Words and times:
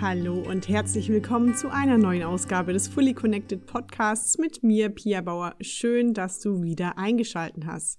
Hallo 0.00 0.34
und 0.34 0.68
herzlich 0.68 1.08
willkommen 1.08 1.54
zu 1.54 1.70
einer 1.70 1.96
neuen 1.96 2.22
Ausgabe 2.22 2.74
des 2.74 2.86
Fully 2.86 3.14
Connected 3.14 3.64
Podcasts 3.64 4.36
mit 4.36 4.62
mir, 4.62 4.90
Pia 4.90 5.22
Bauer. 5.22 5.54
Schön, 5.62 6.12
dass 6.12 6.38
du 6.38 6.62
wieder 6.62 6.98
eingeschalten 6.98 7.66
hast. 7.66 7.98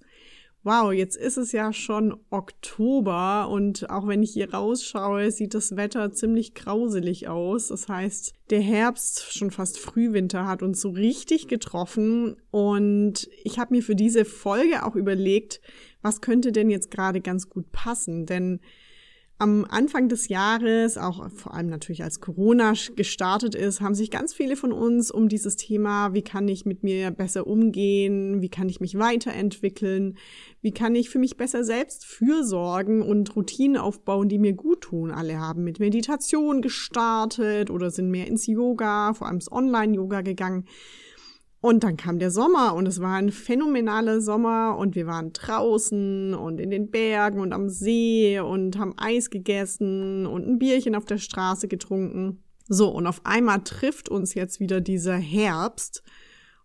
Wow, 0.62 0.92
jetzt 0.92 1.16
ist 1.16 1.38
es 1.38 1.50
ja 1.50 1.72
schon 1.72 2.16
Oktober 2.30 3.48
und 3.48 3.90
auch 3.90 4.06
wenn 4.06 4.22
ich 4.22 4.32
hier 4.32 4.54
rausschaue, 4.54 5.32
sieht 5.32 5.54
das 5.54 5.76
Wetter 5.76 6.12
ziemlich 6.12 6.54
grauselig 6.54 7.26
aus. 7.26 7.68
Das 7.68 7.88
heißt, 7.88 8.32
der 8.50 8.60
Herbst, 8.60 9.32
schon 9.32 9.50
fast 9.50 9.78
Frühwinter, 9.80 10.46
hat 10.46 10.62
uns 10.62 10.80
so 10.80 10.90
richtig 10.90 11.48
getroffen 11.48 12.36
und 12.52 13.28
ich 13.42 13.58
habe 13.58 13.74
mir 13.74 13.82
für 13.82 13.96
diese 13.96 14.24
Folge 14.24 14.84
auch 14.84 14.94
überlegt, 14.94 15.60
was 16.00 16.20
könnte 16.20 16.52
denn 16.52 16.70
jetzt 16.70 16.92
gerade 16.92 17.20
ganz 17.20 17.48
gut 17.48 17.72
passen, 17.72 18.24
denn 18.24 18.60
am 19.40 19.64
Anfang 19.68 20.08
des 20.08 20.28
Jahres, 20.28 20.98
auch 20.98 21.30
vor 21.30 21.54
allem 21.54 21.68
natürlich 21.68 22.02
als 22.02 22.20
Corona 22.20 22.72
gestartet 22.96 23.54
ist, 23.54 23.80
haben 23.80 23.94
sich 23.94 24.10
ganz 24.10 24.34
viele 24.34 24.56
von 24.56 24.72
uns 24.72 25.12
um 25.12 25.28
dieses 25.28 25.54
Thema, 25.54 26.12
wie 26.12 26.22
kann 26.22 26.48
ich 26.48 26.66
mit 26.66 26.82
mir 26.82 27.12
besser 27.12 27.46
umgehen, 27.46 28.42
wie 28.42 28.48
kann 28.48 28.68
ich 28.68 28.80
mich 28.80 28.98
weiterentwickeln, 28.98 30.18
wie 30.60 30.72
kann 30.72 30.96
ich 30.96 31.08
für 31.08 31.20
mich 31.20 31.36
besser 31.36 31.62
selbst 31.62 32.04
fürsorgen 32.04 33.00
und 33.00 33.36
Routinen 33.36 33.76
aufbauen, 33.76 34.28
die 34.28 34.40
mir 34.40 34.54
gut 34.54 34.80
tun. 34.80 35.12
Alle 35.12 35.38
haben 35.38 35.62
mit 35.62 35.78
Meditation 35.78 36.60
gestartet 36.60 37.70
oder 37.70 37.92
sind 37.92 38.10
mehr 38.10 38.26
ins 38.26 38.48
Yoga, 38.48 39.14
vor 39.14 39.28
allem 39.28 39.36
ins 39.36 39.52
Online-Yoga 39.52 40.22
gegangen. 40.22 40.64
Und 41.60 41.82
dann 41.82 41.96
kam 41.96 42.20
der 42.20 42.30
Sommer 42.30 42.74
und 42.74 42.86
es 42.86 43.00
war 43.00 43.16
ein 43.16 43.30
phänomenaler 43.30 44.20
Sommer 44.20 44.76
und 44.78 44.94
wir 44.94 45.06
waren 45.06 45.32
draußen 45.32 46.34
und 46.34 46.60
in 46.60 46.70
den 46.70 46.90
Bergen 46.90 47.40
und 47.40 47.52
am 47.52 47.68
See 47.68 48.38
und 48.38 48.78
haben 48.78 48.94
Eis 48.96 49.28
gegessen 49.28 50.26
und 50.26 50.46
ein 50.46 50.58
Bierchen 50.60 50.94
auf 50.94 51.04
der 51.04 51.18
Straße 51.18 51.66
getrunken. 51.66 52.44
So, 52.68 52.88
und 52.88 53.06
auf 53.08 53.22
einmal 53.24 53.62
trifft 53.64 54.08
uns 54.08 54.34
jetzt 54.34 54.60
wieder 54.60 54.80
dieser 54.80 55.16
Herbst. 55.16 56.04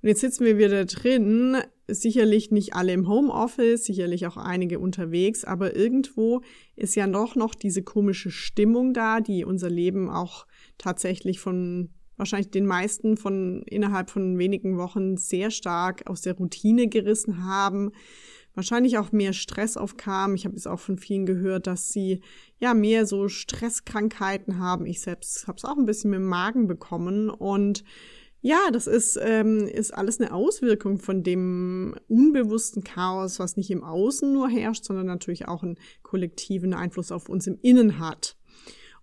Und 0.01 0.09
jetzt 0.09 0.21
sitzen 0.21 0.45
wir 0.45 0.57
wieder 0.57 0.85
drin, 0.85 1.57
sicherlich 1.87 2.51
nicht 2.51 2.75
alle 2.75 2.93
im 2.93 3.07
Homeoffice, 3.07 3.85
sicherlich 3.85 4.27
auch 4.27 4.37
einige 4.37 4.79
unterwegs, 4.79 5.43
aber 5.43 5.75
irgendwo 5.75 6.41
ist 6.75 6.95
ja 6.95 7.07
doch 7.07 7.35
noch 7.35 7.55
diese 7.55 7.83
komische 7.83 8.29
Stimmung 8.29 8.93
da, 8.93 9.21
die 9.21 9.43
unser 9.43 9.69
Leben 9.69 10.09
auch 10.09 10.45
tatsächlich 10.77 11.39
von 11.39 11.89
wahrscheinlich 12.17 12.51
den 12.51 12.65
meisten 12.65 13.17
von 13.17 13.63
innerhalb 13.63 14.09
von 14.09 14.37
wenigen 14.37 14.77
Wochen 14.77 15.17
sehr 15.17 15.51
stark 15.51 16.07
aus 16.07 16.21
der 16.21 16.33
Routine 16.33 16.87
gerissen 16.87 17.43
haben, 17.45 17.91
wahrscheinlich 18.53 18.97
auch 18.97 19.11
mehr 19.11 19.33
Stress 19.33 19.77
aufkam. 19.77 20.35
Ich 20.35 20.45
habe 20.45 20.55
es 20.55 20.67
auch 20.67 20.79
von 20.79 20.97
vielen 20.97 21.25
gehört, 21.25 21.67
dass 21.67 21.89
sie 21.89 22.21
ja 22.59 22.73
mehr 22.73 23.05
so 23.05 23.27
Stresskrankheiten 23.27 24.59
haben. 24.59 24.85
Ich 24.85 25.01
selbst 25.01 25.47
habe 25.47 25.57
es 25.57 25.65
auch 25.65 25.77
ein 25.77 25.85
bisschen 25.85 26.11
mit 26.11 26.19
dem 26.19 26.27
Magen 26.27 26.67
bekommen 26.67 27.29
und 27.29 27.83
ja, 28.45 28.71
das 28.73 28.87
ist, 28.87 29.17
ähm, 29.21 29.69
ist 29.69 29.93
alles 29.93 30.19
eine 30.19 30.33
Auswirkung 30.33 30.99
von 30.99 31.23
dem 31.23 31.95
unbewussten 32.09 32.83
Chaos, 32.83 33.39
was 33.39 33.55
nicht 33.55 33.71
im 33.71 33.85
Außen 33.85 34.33
nur 34.33 34.49
herrscht, 34.49 34.83
sondern 34.83 35.05
natürlich 35.05 35.47
auch 35.47 35.63
einen 35.63 35.79
kollektiven 36.01 36.73
Einfluss 36.73 37.13
auf 37.13 37.29
uns 37.29 37.47
im 37.47 37.57
Innen 37.61 37.99
hat. 37.99 38.35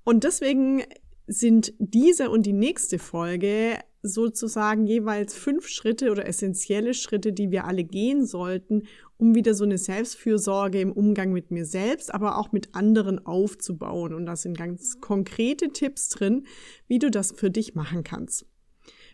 Und 0.04 0.24
deswegen 0.24 0.82
sind 1.30 1.72
diese 1.78 2.28
und 2.28 2.44
die 2.44 2.52
nächste 2.52 2.98
Folge 2.98 3.78
sozusagen 4.02 4.86
jeweils 4.86 5.34
fünf 5.34 5.68
Schritte 5.68 6.10
oder 6.10 6.26
essentielle 6.26 6.92
Schritte, 6.92 7.32
die 7.32 7.52
wir 7.52 7.66
alle 7.66 7.84
gehen 7.84 8.26
sollten, 8.26 8.82
um 9.16 9.34
wieder 9.34 9.54
so 9.54 9.62
eine 9.62 9.78
Selbstfürsorge 9.78 10.80
im 10.80 10.90
Umgang 10.90 11.32
mit 11.32 11.52
mir 11.52 11.66
selbst, 11.66 12.12
aber 12.12 12.36
auch 12.38 12.50
mit 12.50 12.74
anderen 12.74 13.24
aufzubauen. 13.24 14.12
Und 14.12 14.26
da 14.26 14.34
sind 14.34 14.58
ganz 14.58 15.00
konkrete 15.00 15.68
Tipps 15.68 16.08
drin, 16.08 16.46
wie 16.88 16.98
du 16.98 17.12
das 17.12 17.30
für 17.30 17.50
dich 17.50 17.76
machen 17.76 18.02
kannst. 18.02 18.46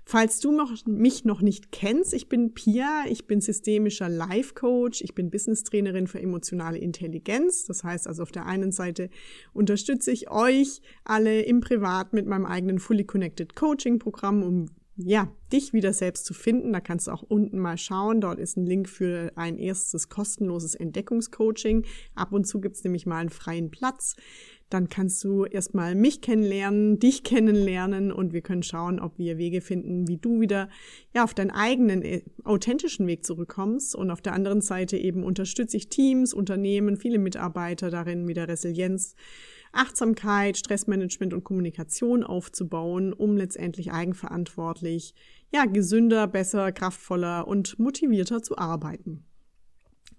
Falls 0.08 0.38
du 0.38 0.52
noch, 0.52 0.70
mich 0.86 1.24
noch 1.24 1.42
nicht 1.42 1.72
kennst, 1.72 2.14
ich 2.14 2.28
bin 2.28 2.54
Pia, 2.54 3.06
ich 3.08 3.26
bin 3.26 3.40
systemischer 3.40 4.08
Life 4.08 4.54
Coach, 4.54 5.02
ich 5.02 5.16
bin 5.16 5.30
Business 5.30 5.64
Trainerin 5.64 6.06
für 6.06 6.20
emotionale 6.20 6.78
Intelligenz. 6.78 7.64
Das 7.64 7.82
heißt 7.82 8.06
also 8.06 8.22
auf 8.22 8.30
der 8.30 8.46
einen 8.46 8.70
Seite 8.70 9.10
unterstütze 9.52 10.12
ich 10.12 10.30
euch 10.30 10.80
alle 11.02 11.42
im 11.42 11.60
Privat 11.60 12.12
mit 12.12 12.24
meinem 12.24 12.46
eigenen 12.46 12.78
Fully 12.78 13.02
Connected 13.02 13.56
Coaching 13.56 13.98
Programm, 13.98 14.44
um 14.44 14.66
ja, 14.96 15.30
dich 15.52 15.72
wieder 15.72 15.92
selbst 15.92 16.24
zu 16.24 16.34
finden. 16.34 16.72
Da 16.72 16.80
kannst 16.80 17.08
du 17.08 17.10
auch 17.10 17.22
unten 17.22 17.58
mal 17.58 17.76
schauen. 17.76 18.20
Dort 18.20 18.38
ist 18.38 18.56
ein 18.56 18.64
Link 18.64 18.88
für 18.88 19.32
ein 19.34 19.58
erstes 19.58 20.08
kostenloses 20.08 20.74
Entdeckungscoaching. 20.74 21.84
Ab 22.14 22.32
und 22.32 22.46
zu 22.46 22.60
gibt's 22.60 22.82
nämlich 22.82 23.06
mal 23.06 23.18
einen 23.18 23.30
freien 23.30 23.70
Platz 23.70 24.16
dann 24.68 24.88
kannst 24.88 25.22
du 25.22 25.44
erstmal 25.44 25.94
mich 25.94 26.20
kennenlernen, 26.20 26.98
dich 26.98 27.22
kennenlernen 27.22 28.10
und 28.10 28.32
wir 28.32 28.42
können 28.42 28.64
schauen, 28.64 28.98
ob 28.98 29.16
wir 29.18 29.38
Wege 29.38 29.60
finden, 29.60 30.08
wie 30.08 30.16
du 30.16 30.40
wieder 30.40 30.68
ja 31.14 31.22
auf 31.22 31.34
deinen 31.34 31.52
eigenen 31.52 32.02
äh, 32.02 32.22
authentischen 32.42 33.06
Weg 33.06 33.24
zurückkommst 33.24 33.94
und 33.94 34.10
auf 34.10 34.20
der 34.20 34.32
anderen 34.32 34.60
Seite 34.60 34.96
eben 34.96 35.22
unterstütze 35.22 35.76
ich 35.76 35.88
Teams, 35.88 36.34
Unternehmen, 36.34 36.96
viele 36.96 37.18
Mitarbeiter 37.18 37.90
darin 37.90 38.26
wieder 38.26 38.48
Resilienz, 38.48 39.14
Achtsamkeit, 39.72 40.56
Stressmanagement 40.56 41.32
und 41.32 41.44
Kommunikation 41.44 42.24
aufzubauen, 42.24 43.12
um 43.12 43.36
letztendlich 43.36 43.92
eigenverantwortlich, 43.92 45.14
ja, 45.52 45.66
gesünder, 45.66 46.26
besser, 46.26 46.72
kraftvoller 46.72 47.46
und 47.46 47.78
motivierter 47.78 48.42
zu 48.42 48.58
arbeiten. 48.58 49.26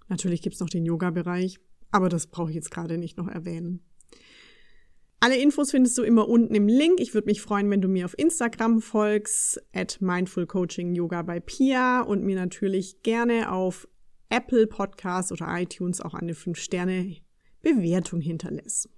Natürlich 0.08 0.40
gibt's 0.40 0.60
noch 0.60 0.70
den 0.70 0.86
Yoga-Bereich, 0.86 1.58
aber 1.90 2.08
das 2.08 2.28
brauche 2.28 2.50
ich 2.50 2.54
jetzt 2.54 2.70
gerade 2.70 2.96
nicht 2.96 3.18
noch 3.18 3.28
erwähnen. 3.28 3.82
Alle 5.20 5.36
Infos 5.36 5.72
findest 5.72 5.98
du 5.98 6.02
immer 6.02 6.28
unten 6.28 6.54
im 6.54 6.68
Link. 6.68 7.00
Ich 7.00 7.12
würde 7.12 7.26
mich 7.26 7.42
freuen, 7.42 7.68
wenn 7.70 7.80
du 7.80 7.88
mir 7.88 8.04
auf 8.04 8.16
Instagram 8.16 8.80
folgst, 8.80 9.60
at 9.72 10.00
Mindful 10.00 10.46
Coaching 10.46 10.94
Yoga 10.94 11.22
bei 11.22 11.40
Pia 11.40 12.02
und 12.02 12.22
mir 12.22 12.36
natürlich 12.36 13.02
gerne 13.02 13.50
auf 13.50 13.88
Apple 14.28 14.68
Podcasts 14.68 15.32
oder 15.32 15.46
iTunes 15.60 16.00
auch 16.00 16.14
eine 16.14 16.34
5-Sterne-Bewertung 16.34 18.20
hinterlässt. 18.20 18.88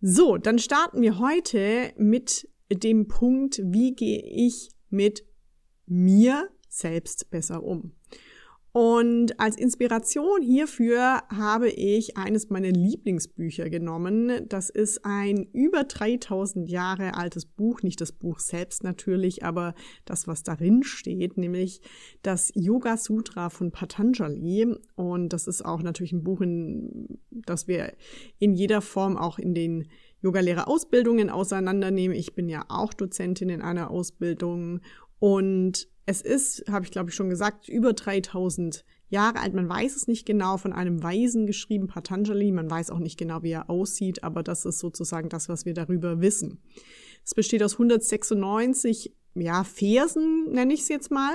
So, 0.00 0.36
dann 0.36 0.60
starten 0.60 1.02
wir 1.02 1.18
heute 1.18 1.92
mit 1.96 2.48
dem 2.70 3.08
Punkt, 3.08 3.60
wie 3.64 3.92
gehe 3.92 4.22
ich 4.22 4.70
mit 4.88 5.24
mir 5.86 6.48
selbst 6.68 7.30
besser 7.30 7.64
um. 7.64 7.92
Und 8.76 9.40
als 9.40 9.56
Inspiration 9.56 10.42
hierfür 10.42 11.22
habe 11.34 11.70
ich 11.70 12.18
eines 12.18 12.50
meiner 12.50 12.68
Lieblingsbücher 12.68 13.70
genommen. 13.70 14.46
Das 14.50 14.68
ist 14.68 15.02
ein 15.02 15.46
über 15.54 15.84
3000 15.84 16.68
Jahre 16.68 17.14
altes 17.14 17.46
Buch, 17.46 17.82
nicht 17.82 18.02
das 18.02 18.12
Buch 18.12 18.38
selbst 18.38 18.84
natürlich, 18.84 19.42
aber 19.42 19.74
das, 20.04 20.28
was 20.28 20.42
darin 20.42 20.82
steht, 20.82 21.38
nämlich 21.38 21.80
das 22.20 22.52
Yoga 22.54 22.98
Sutra 22.98 23.48
von 23.48 23.70
Patanjali. 23.70 24.76
Und 24.94 25.30
das 25.30 25.46
ist 25.46 25.64
auch 25.64 25.80
natürlich 25.80 26.12
ein 26.12 26.22
Buch, 26.22 26.42
in, 26.42 27.18
das 27.30 27.68
wir 27.68 27.94
in 28.38 28.52
jeder 28.52 28.82
Form 28.82 29.16
auch 29.16 29.38
in 29.38 29.54
den 29.54 29.88
Yogalehrerausbildungen 30.20 31.30
auseinandernehmen. 31.30 32.14
Ich 32.14 32.34
bin 32.34 32.50
ja 32.50 32.66
auch 32.68 32.92
Dozentin 32.92 33.48
in 33.48 33.62
einer 33.62 33.90
Ausbildung 33.90 34.82
und 35.18 35.88
es 36.06 36.22
ist, 36.22 36.64
habe 36.70 36.84
ich 36.84 36.90
glaube 36.90 37.10
ich 37.10 37.16
schon 37.16 37.28
gesagt, 37.28 37.68
über 37.68 37.92
3000 37.92 38.84
Jahre 39.08 39.40
alt. 39.40 39.54
Man 39.54 39.68
weiß 39.68 39.94
es 39.94 40.08
nicht 40.08 40.26
genau, 40.26 40.56
von 40.56 40.72
einem 40.72 41.02
Weisen 41.02 41.46
geschrieben, 41.46 41.86
Patanjali. 41.86 42.50
Man 42.50 42.70
weiß 42.70 42.90
auch 42.90 42.98
nicht 42.98 43.18
genau, 43.18 43.42
wie 43.42 43.52
er 43.52 43.70
aussieht, 43.70 44.24
aber 44.24 44.42
das 44.42 44.64
ist 44.64 44.78
sozusagen 44.78 45.28
das, 45.28 45.48
was 45.48 45.64
wir 45.64 45.74
darüber 45.74 46.20
wissen. 46.20 46.60
Es 47.24 47.34
besteht 47.34 47.62
aus 47.62 47.74
196 47.74 49.14
ja, 49.34 49.64
Versen, 49.64 50.50
nenne 50.50 50.74
ich 50.74 50.80
es 50.80 50.88
jetzt 50.88 51.10
mal. 51.10 51.34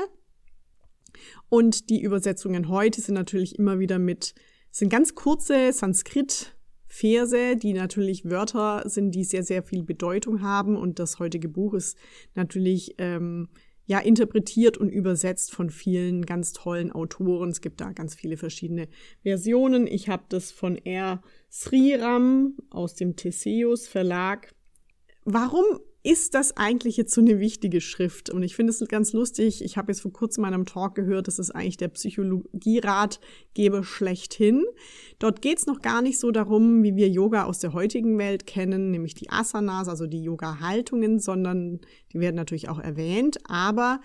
Und 1.50 1.90
die 1.90 2.02
Übersetzungen 2.02 2.70
heute 2.70 3.02
sind 3.02 3.16
natürlich 3.16 3.58
immer 3.60 3.80
wieder 3.80 4.00
mit, 4.00 4.34
sind 4.72 4.90
ganz 4.90 5.16
kurze 5.16 5.72
Sanskrit 5.74 6.56
Verse, 6.88 7.56
die 7.56 7.74
natürlich 7.74 8.26
Wörter 8.26 8.84
sind, 8.86 9.12
die 9.12 9.24
sehr, 9.24 9.44
sehr 9.44 9.64
viel 9.64 9.84
Bedeutung 9.84 10.42
haben. 10.42 10.76
Und 10.76 11.00
das 11.00 11.20
heutige 11.20 11.48
Buch 11.48 11.74
ist 11.74 11.98
natürlich 12.36 12.96
ähm, 12.98 13.48
ja 13.86 14.00
interpretiert 14.00 14.78
und 14.78 14.90
übersetzt 14.90 15.54
von 15.54 15.70
vielen 15.70 16.26
ganz 16.26 16.54
tollen 16.54 16.92
Autoren. 16.92 17.50
Es 17.50 17.62
gibt 17.62 17.82
da 17.82 17.92
ganz 17.92 18.16
viele 18.16 18.38
verschiedene 18.38 18.88
Versionen. 19.24 19.88
Ich 19.88 20.10
habe 20.10 20.24
das 20.30 20.52
von 20.52 20.78
R. 20.78 21.22
Sriram 21.52 22.56
aus 22.70 22.96
dem 22.96 23.16
Theseus 23.16 23.88
Verlag. 23.88 24.54
Warum 25.26 25.66
ist 26.04 26.34
das 26.34 26.58
eigentlich 26.58 26.98
jetzt 26.98 27.14
so 27.14 27.22
eine 27.22 27.40
wichtige 27.40 27.80
Schrift? 27.80 28.32
Und 28.32 28.42
ich 28.42 28.56
finde 28.56 28.72
es 28.72 28.80
ganz 28.88 29.14
lustig. 29.14 29.64
Ich 29.64 29.78
habe 29.78 29.92
jetzt 29.92 30.02
vor 30.02 30.12
kurzem 30.12 30.44
in 30.46 30.54
einem 30.54 30.66
Talk 30.66 30.96
gehört, 30.96 31.28
das 31.28 31.38
ist 31.38 31.52
eigentlich 31.52 31.78
der 31.78 31.90
Psychologieratgeber 31.90 33.84
schlechthin. 33.84 34.64
Dort 35.20 35.42
geht 35.42 35.60
es 35.60 35.68
noch 35.68 35.82
gar 35.82 36.02
nicht 36.02 36.20
so 36.20 36.32
darum, 36.32 36.82
wie 36.82 36.96
wir 36.96 37.08
Yoga 37.08 37.44
aus 37.44 37.60
der 37.60 37.74
heutigen 37.74 38.18
Welt 38.18 38.48
kennen, 38.48 38.90
nämlich 38.90 39.14
die 39.14 39.30
Asanas, 39.30 39.88
also 39.88 40.08
die 40.08 40.24
Yoga-Haltungen, 40.24 41.20
sondern 41.20 41.82
die 42.14 42.20
werden 42.20 42.36
natürlich 42.36 42.70
auch 42.70 42.80
erwähnt, 42.80 43.38
aber 43.44 44.02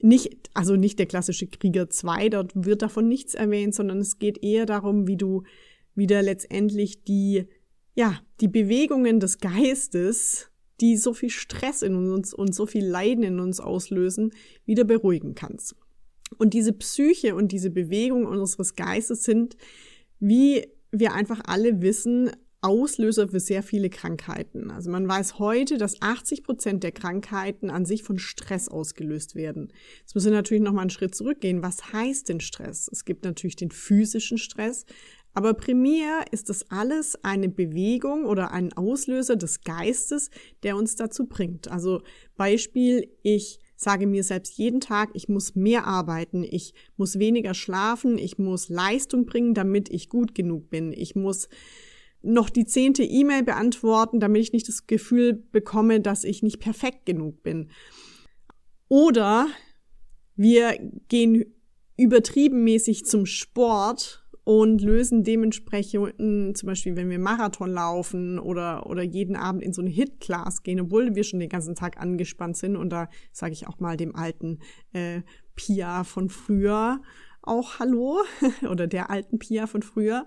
nicht, 0.00 0.50
also 0.54 0.76
nicht 0.76 0.98
der 0.98 1.06
klassische 1.06 1.46
Krieger 1.46 1.90
2, 1.90 2.30
dort 2.30 2.52
wird 2.54 2.82
davon 2.82 3.06
nichts 3.06 3.34
erwähnt, 3.34 3.74
sondern 3.74 3.98
es 3.98 4.18
geht 4.18 4.42
eher 4.42 4.66
darum, 4.66 5.06
wie 5.06 5.16
du 5.16 5.42
wieder 5.94 6.22
letztendlich 6.22 7.04
die 7.04 7.46
ja, 7.94 8.20
die 8.40 8.48
Bewegungen 8.48 9.20
des 9.20 9.38
Geistes, 9.38 10.50
die 10.82 10.96
so 10.96 11.14
viel 11.14 11.30
Stress 11.30 11.80
in 11.80 11.94
uns 11.94 12.34
und 12.34 12.54
so 12.54 12.66
viel 12.66 12.84
Leiden 12.84 13.24
in 13.24 13.40
uns 13.40 13.60
auslösen, 13.60 14.32
wieder 14.66 14.84
beruhigen 14.84 15.34
kannst. 15.34 15.76
Und 16.38 16.54
diese 16.54 16.72
Psyche 16.72 17.34
und 17.34 17.52
diese 17.52 17.70
Bewegung 17.70 18.26
unseres 18.26 18.74
Geistes 18.74 19.22
sind, 19.22 19.56
wie 20.18 20.66
wir 20.90 21.14
einfach 21.14 21.40
alle 21.46 21.80
wissen, 21.82 22.30
Auslöser 22.62 23.28
für 23.28 23.40
sehr 23.40 23.64
viele 23.64 23.90
Krankheiten. 23.90 24.70
Also 24.70 24.88
man 24.88 25.08
weiß 25.08 25.40
heute, 25.40 25.78
dass 25.78 26.00
80 26.00 26.44
Prozent 26.44 26.84
der 26.84 26.92
Krankheiten 26.92 27.70
an 27.70 27.84
sich 27.84 28.04
von 28.04 28.20
Stress 28.20 28.68
ausgelöst 28.68 29.34
werden. 29.34 29.72
Jetzt 29.98 30.14
müssen 30.14 30.30
wir 30.30 30.36
natürlich 30.36 30.62
noch 30.62 30.72
mal 30.72 30.82
einen 30.82 30.90
Schritt 30.90 31.14
zurückgehen. 31.14 31.62
Was 31.62 31.92
heißt 31.92 32.28
denn 32.28 32.38
Stress? 32.38 32.88
Es 32.90 33.04
gibt 33.04 33.24
natürlich 33.24 33.56
den 33.56 33.72
physischen 33.72 34.38
Stress, 34.38 34.86
aber 35.34 35.54
primär 35.54 36.24
ist 36.30 36.48
das 36.50 36.70
alles 36.70 37.22
eine 37.24 37.48
Bewegung 37.48 38.26
oder 38.26 38.52
ein 38.52 38.72
Auslöser 38.74 39.36
des 39.36 39.62
Geistes, 39.62 40.30
der 40.62 40.76
uns 40.76 40.96
dazu 40.96 41.26
bringt. 41.26 41.68
Also 41.68 42.02
Beispiel, 42.36 43.08
ich 43.22 43.58
sage 43.76 44.06
mir 44.06 44.24
selbst 44.24 44.58
jeden 44.58 44.80
Tag, 44.80 45.10
ich 45.14 45.28
muss 45.28 45.54
mehr 45.54 45.86
arbeiten, 45.86 46.44
ich 46.44 46.74
muss 46.96 47.18
weniger 47.18 47.54
schlafen, 47.54 48.18
ich 48.18 48.38
muss 48.38 48.68
Leistung 48.68 49.26
bringen, 49.26 49.54
damit 49.54 49.88
ich 49.88 50.08
gut 50.08 50.34
genug 50.34 50.70
bin. 50.70 50.92
Ich 50.92 51.16
muss 51.16 51.48
noch 52.20 52.48
die 52.50 52.66
zehnte 52.66 53.02
E-Mail 53.02 53.42
beantworten, 53.42 54.20
damit 54.20 54.42
ich 54.42 54.52
nicht 54.52 54.68
das 54.68 54.86
Gefühl 54.86 55.32
bekomme, 55.32 56.00
dass 56.00 56.24
ich 56.24 56.42
nicht 56.42 56.60
perfekt 56.60 57.06
genug 57.06 57.42
bin. 57.42 57.70
Oder 58.88 59.48
wir 60.36 60.78
gehen 61.08 61.54
übertriebenmäßig 61.96 63.04
zum 63.06 63.26
Sport 63.26 64.21
und 64.44 64.82
lösen 64.82 65.22
dementsprechend, 65.22 66.56
zum 66.56 66.66
Beispiel 66.66 66.96
wenn 66.96 67.10
wir 67.10 67.18
Marathon 67.18 67.70
laufen 67.70 68.38
oder, 68.38 68.86
oder 68.86 69.02
jeden 69.02 69.36
Abend 69.36 69.62
in 69.62 69.72
so 69.72 69.82
eine 69.82 69.90
Hit-Class 69.90 70.62
gehen, 70.62 70.80
obwohl 70.80 71.14
wir 71.14 71.24
schon 71.24 71.40
den 71.40 71.48
ganzen 71.48 71.74
Tag 71.74 72.00
angespannt 72.00 72.56
sind. 72.56 72.76
Und 72.76 72.90
da 72.90 73.08
sage 73.30 73.52
ich 73.52 73.68
auch 73.68 73.78
mal 73.78 73.96
dem 73.96 74.16
alten 74.16 74.58
äh, 74.92 75.22
Pia 75.54 76.04
von 76.04 76.28
früher 76.28 77.00
auch 77.42 77.78
Hallo 77.78 78.22
oder 78.70 78.86
der 78.86 79.10
alten 79.10 79.38
Pia 79.38 79.66
von 79.66 79.82
früher, 79.82 80.26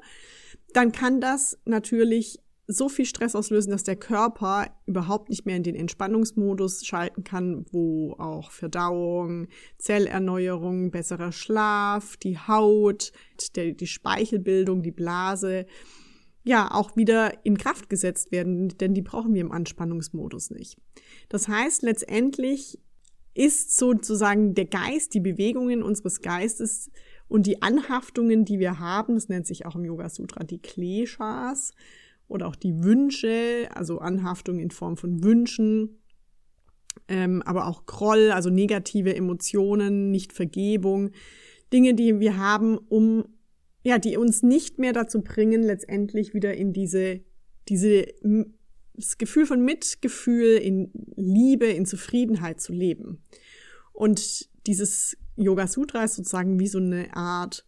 dann 0.73 0.91
kann 0.91 1.21
das 1.21 1.57
natürlich 1.65 2.39
so 2.67 2.89
viel 2.89 3.05
Stress 3.05 3.35
auslösen, 3.35 3.71
dass 3.71 3.83
der 3.83 3.95
Körper 3.95 4.67
überhaupt 4.85 5.29
nicht 5.29 5.45
mehr 5.45 5.55
in 5.55 5.63
den 5.63 5.75
Entspannungsmodus 5.75 6.85
schalten 6.85 7.23
kann, 7.23 7.65
wo 7.71 8.13
auch 8.13 8.51
Verdauung, 8.51 9.47
Zellerneuerung, 9.77 10.91
besserer 10.91 11.31
Schlaf, 11.31 12.17
die 12.17 12.37
Haut, 12.37 13.11
der, 13.55 13.73
die 13.73 13.87
Speichelbildung, 13.87 14.81
die 14.81 14.91
Blase, 14.91 15.65
ja, 16.43 16.69
auch 16.71 16.95
wieder 16.95 17.45
in 17.45 17.57
Kraft 17.57 17.89
gesetzt 17.89 18.31
werden, 18.31 18.69
denn 18.77 18.93
die 18.93 19.01
brauchen 19.01 19.33
wir 19.33 19.41
im 19.41 19.51
Anspannungsmodus 19.51 20.51
nicht. 20.51 20.77
Das 21.27 21.47
heißt, 21.47 21.81
letztendlich 21.81 22.79
ist 23.33 23.77
sozusagen 23.77 24.53
der 24.55 24.65
Geist, 24.65 25.13
die 25.13 25.19
Bewegungen 25.19 25.83
unseres 25.83 26.21
Geistes 26.21 26.89
und 27.27 27.47
die 27.47 27.61
Anhaftungen, 27.61 28.45
die 28.45 28.59
wir 28.59 28.79
haben, 28.79 29.15
das 29.15 29.27
nennt 29.27 29.47
sich 29.47 29.65
auch 29.65 29.75
im 29.75 29.85
Yoga 29.85 30.09
Sutra 30.09 30.43
die 30.43 30.61
Kleshas, 30.61 31.73
oder 32.27 32.47
auch 32.47 32.55
die 32.55 32.83
Wünsche, 32.83 33.69
also 33.73 33.99
Anhaftung 33.99 34.59
in 34.59 34.71
Form 34.71 34.97
von 34.97 35.23
Wünschen, 35.23 36.01
ähm, 37.07 37.41
aber 37.43 37.67
auch 37.67 37.85
Groll, 37.85 38.31
also 38.31 38.49
negative 38.49 39.15
Emotionen, 39.15 40.11
nicht 40.11 40.33
Vergebung, 40.33 41.11
Dinge, 41.71 41.93
die 41.93 42.19
wir 42.19 42.37
haben, 42.37 42.77
um 42.77 43.25
ja, 43.85 43.99
die 43.99 44.17
uns 44.17 44.41
nicht 44.41 44.79
mehr 44.79 44.93
dazu 44.93 45.21
bringen, 45.21 45.61
letztendlich 45.61 46.33
wieder 46.33 46.55
in 46.55 46.73
diese, 46.73 47.21
diese, 47.69 48.07
das 48.95 49.19
Gefühl 49.19 49.45
von 49.45 49.63
Mitgefühl, 49.63 50.57
in 50.57 50.91
Liebe, 51.15 51.67
in 51.67 51.85
Zufriedenheit 51.85 52.59
zu 52.59 52.73
leben. 52.73 53.23
Und 53.93 54.49
dieses 54.65 55.15
Yoga 55.35 55.67
Sutra 55.67 56.03
ist 56.03 56.15
sozusagen 56.15 56.59
wie 56.59 56.67
so 56.67 56.79
eine 56.79 57.15
Art 57.15 57.63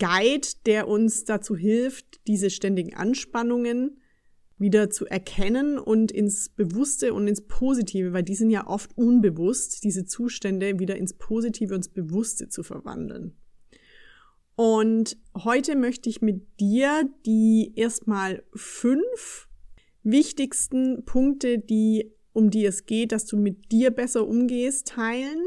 Guide, 0.00 0.48
der 0.66 0.88
uns 0.88 1.24
dazu 1.24 1.54
hilft, 1.54 2.26
diese 2.26 2.50
ständigen 2.50 2.94
Anspannungen 2.94 4.00
wieder 4.58 4.90
zu 4.90 5.06
erkennen 5.06 5.78
und 5.78 6.10
ins 6.10 6.48
Bewusste 6.48 7.14
und 7.14 7.28
ins 7.28 7.46
Positive, 7.46 8.12
weil 8.12 8.22
die 8.22 8.34
sind 8.34 8.50
ja 8.50 8.66
oft 8.66 8.96
unbewusst, 8.96 9.84
diese 9.84 10.04
Zustände 10.04 10.78
wieder 10.78 10.96
ins 10.96 11.14
Positive 11.14 11.74
und 11.74 11.86
ins 11.86 11.88
Bewusste 11.88 12.48
zu 12.48 12.62
verwandeln. 12.62 13.36
Und 14.56 15.16
heute 15.34 15.76
möchte 15.76 16.10
ich 16.10 16.20
mit 16.20 16.60
dir 16.60 17.08
die 17.24 17.72
erstmal 17.76 18.42
fünf 18.54 19.48
wichtigsten 20.02 21.04
Punkte, 21.04 21.58
die, 21.58 22.12
um 22.32 22.50
die 22.50 22.66
es 22.66 22.84
geht, 22.84 23.12
dass 23.12 23.24
du 23.24 23.38
mit 23.38 23.72
dir 23.72 23.90
besser 23.90 24.26
umgehst, 24.26 24.88
teilen. 24.88 25.40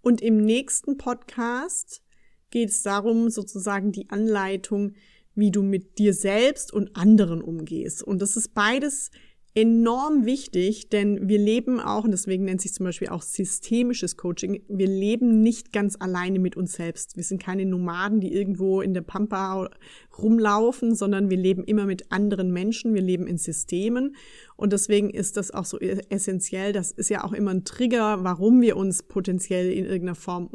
Und 0.00 0.20
im 0.20 0.36
nächsten 0.36 0.96
Podcast 0.96 2.02
geht 2.50 2.70
es 2.70 2.82
darum, 2.82 3.30
sozusagen 3.30 3.92
die 3.92 4.10
Anleitung, 4.10 4.92
wie 5.34 5.50
du 5.50 5.62
mit 5.62 5.98
dir 5.98 6.14
selbst 6.14 6.72
und 6.72 6.96
anderen 6.96 7.42
umgehst. 7.42 8.02
Und 8.02 8.20
das 8.20 8.36
ist 8.36 8.54
beides 8.54 9.10
enorm 9.60 10.24
wichtig, 10.24 10.88
denn 10.88 11.28
wir 11.28 11.38
leben 11.38 11.80
auch, 11.80 12.04
und 12.04 12.12
deswegen 12.12 12.44
nennt 12.44 12.60
sich 12.60 12.72
zum 12.72 12.84
Beispiel 12.84 13.08
auch 13.08 13.22
systemisches 13.22 14.16
Coaching, 14.16 14.62
wir 14.68 14.86
leben 14.86 15.42
nicht 15.42 15.72
ganz 15.72 15.96
alleine 15.98 16.38
mit 16.38 16.56
uns 16.56 16.74
selbst. 16.74 17.16
Wir 17.16 17.24
sind 17.24 17.42
keine 17.42 17.66
Nomaden, 17.66 18.20
die 18.20 18.32
irgendwo 18.32 18.80
in 18.80 18.94
der 18.94 19.00
Pampa 19.00 19.68
rumlaufen, 20.16 20.94
sondern 20.94 21.28
wir 21.28 21.36
leben 21.36 21.64
immer 21.64 21.86
mit 21.86 22.12
anderen 22.12 22.52
Menschen, 22.52 22.94
wir 22.94 23.02
leben 23.02 23.26
in 23.26 23.38
Systemen 23.38 24.14
und 24.56 24.72
deswegen 24.72 25.10
ist 25.10 25.36
das 25.36 25.50
auch 25.52 25.64
so 25.64 25.78
essentiell. 25.78 26.72
Das 26.72 26.90
ist 26.90 27.10
ja 27.10 27.24
auch 27.24 27.32
immer 27.32 27.52
ein 27.52 27.64
Trigger, 27.64 28.24
warum 28.24 28.60
wir 28.60 28.76
uns 28.76 29.04
potenziell 29.04 29.70
in 29.72 29.84
irgendeiner 29.84 30.16
Form 30.16 30.50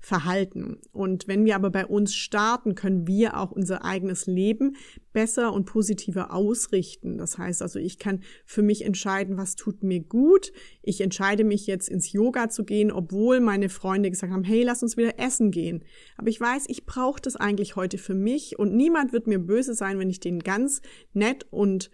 verhalten. 0.00 0.78
Und 0.92 1.26
wenn 1.28 1.44
wir 1.44 1.56
aber 1.56 1.70
bei 1.70 1.86
uns 1.86 2.14
starten, 2.14 2.74
können 2.74 3.06
wir 3.06 3.38
auch 3.38 3.50
unser 3.50 3.84
eigenes 3.84 4.26
Leben 4.26 4.76
besser 5.12 5.52
und 5.52 5.64
positiver 5.64 6.32
ausrichten. 6.32 7.18
Das 7.18 7.38
heißt 7.38 7.62
also, 7.62 7.78
ich 7.78 7.98
kann 7.98 8.22
für 8.44 8.62
mich 8.62 8.84
entscheiden, 8.84 9.36
was 9.36 9.56
tut 9.56 9.82
mir 9.82 10.00
gut. 10.00 10.52
Ich 10.82 11.00
entscheide 11.00 11.44
mich 11.44 11.66
jetzt 11.66 11.88
ins 11.88 12.12
Yoga 12.12 12.48
zu 12.48 12.64
gehen, 12.64 12.92
obwohl 12.92 13.40
meine 13.40 13.68
Freunde 13.68 14.10
gesagt 14.10 14.32
haben, 14.32 14.44
hey, 14.44 14.62
lass 14.62 14.82
uns 14.82 14.96
wieder 14.96 15.18
essen 15.18 15.50
gehen. 15.50 15.84
Aber 16.16 16.28
ich 16.28 16.40
weiß, 16.40 16.64
ich 16.68 16.86
brauche 16.86 17.20
das 17.20 17.36
eigentlich 17.36 17.76
heute 17.76 17.98
für 17.98 18.14
mich 18.14 18.58
und 18.58 18.74
niemand 18.74 19.12
wird 19.12 19.26
mir 19.26 19.38
böse 19.38 19.74
sein, 19.74 19.98
wenn 19.98 20.10
ich 20.10 20.20
den 20.20 20.40
ganz 20.40 20.80
nett 21.12 21.46
und 21.50 21.90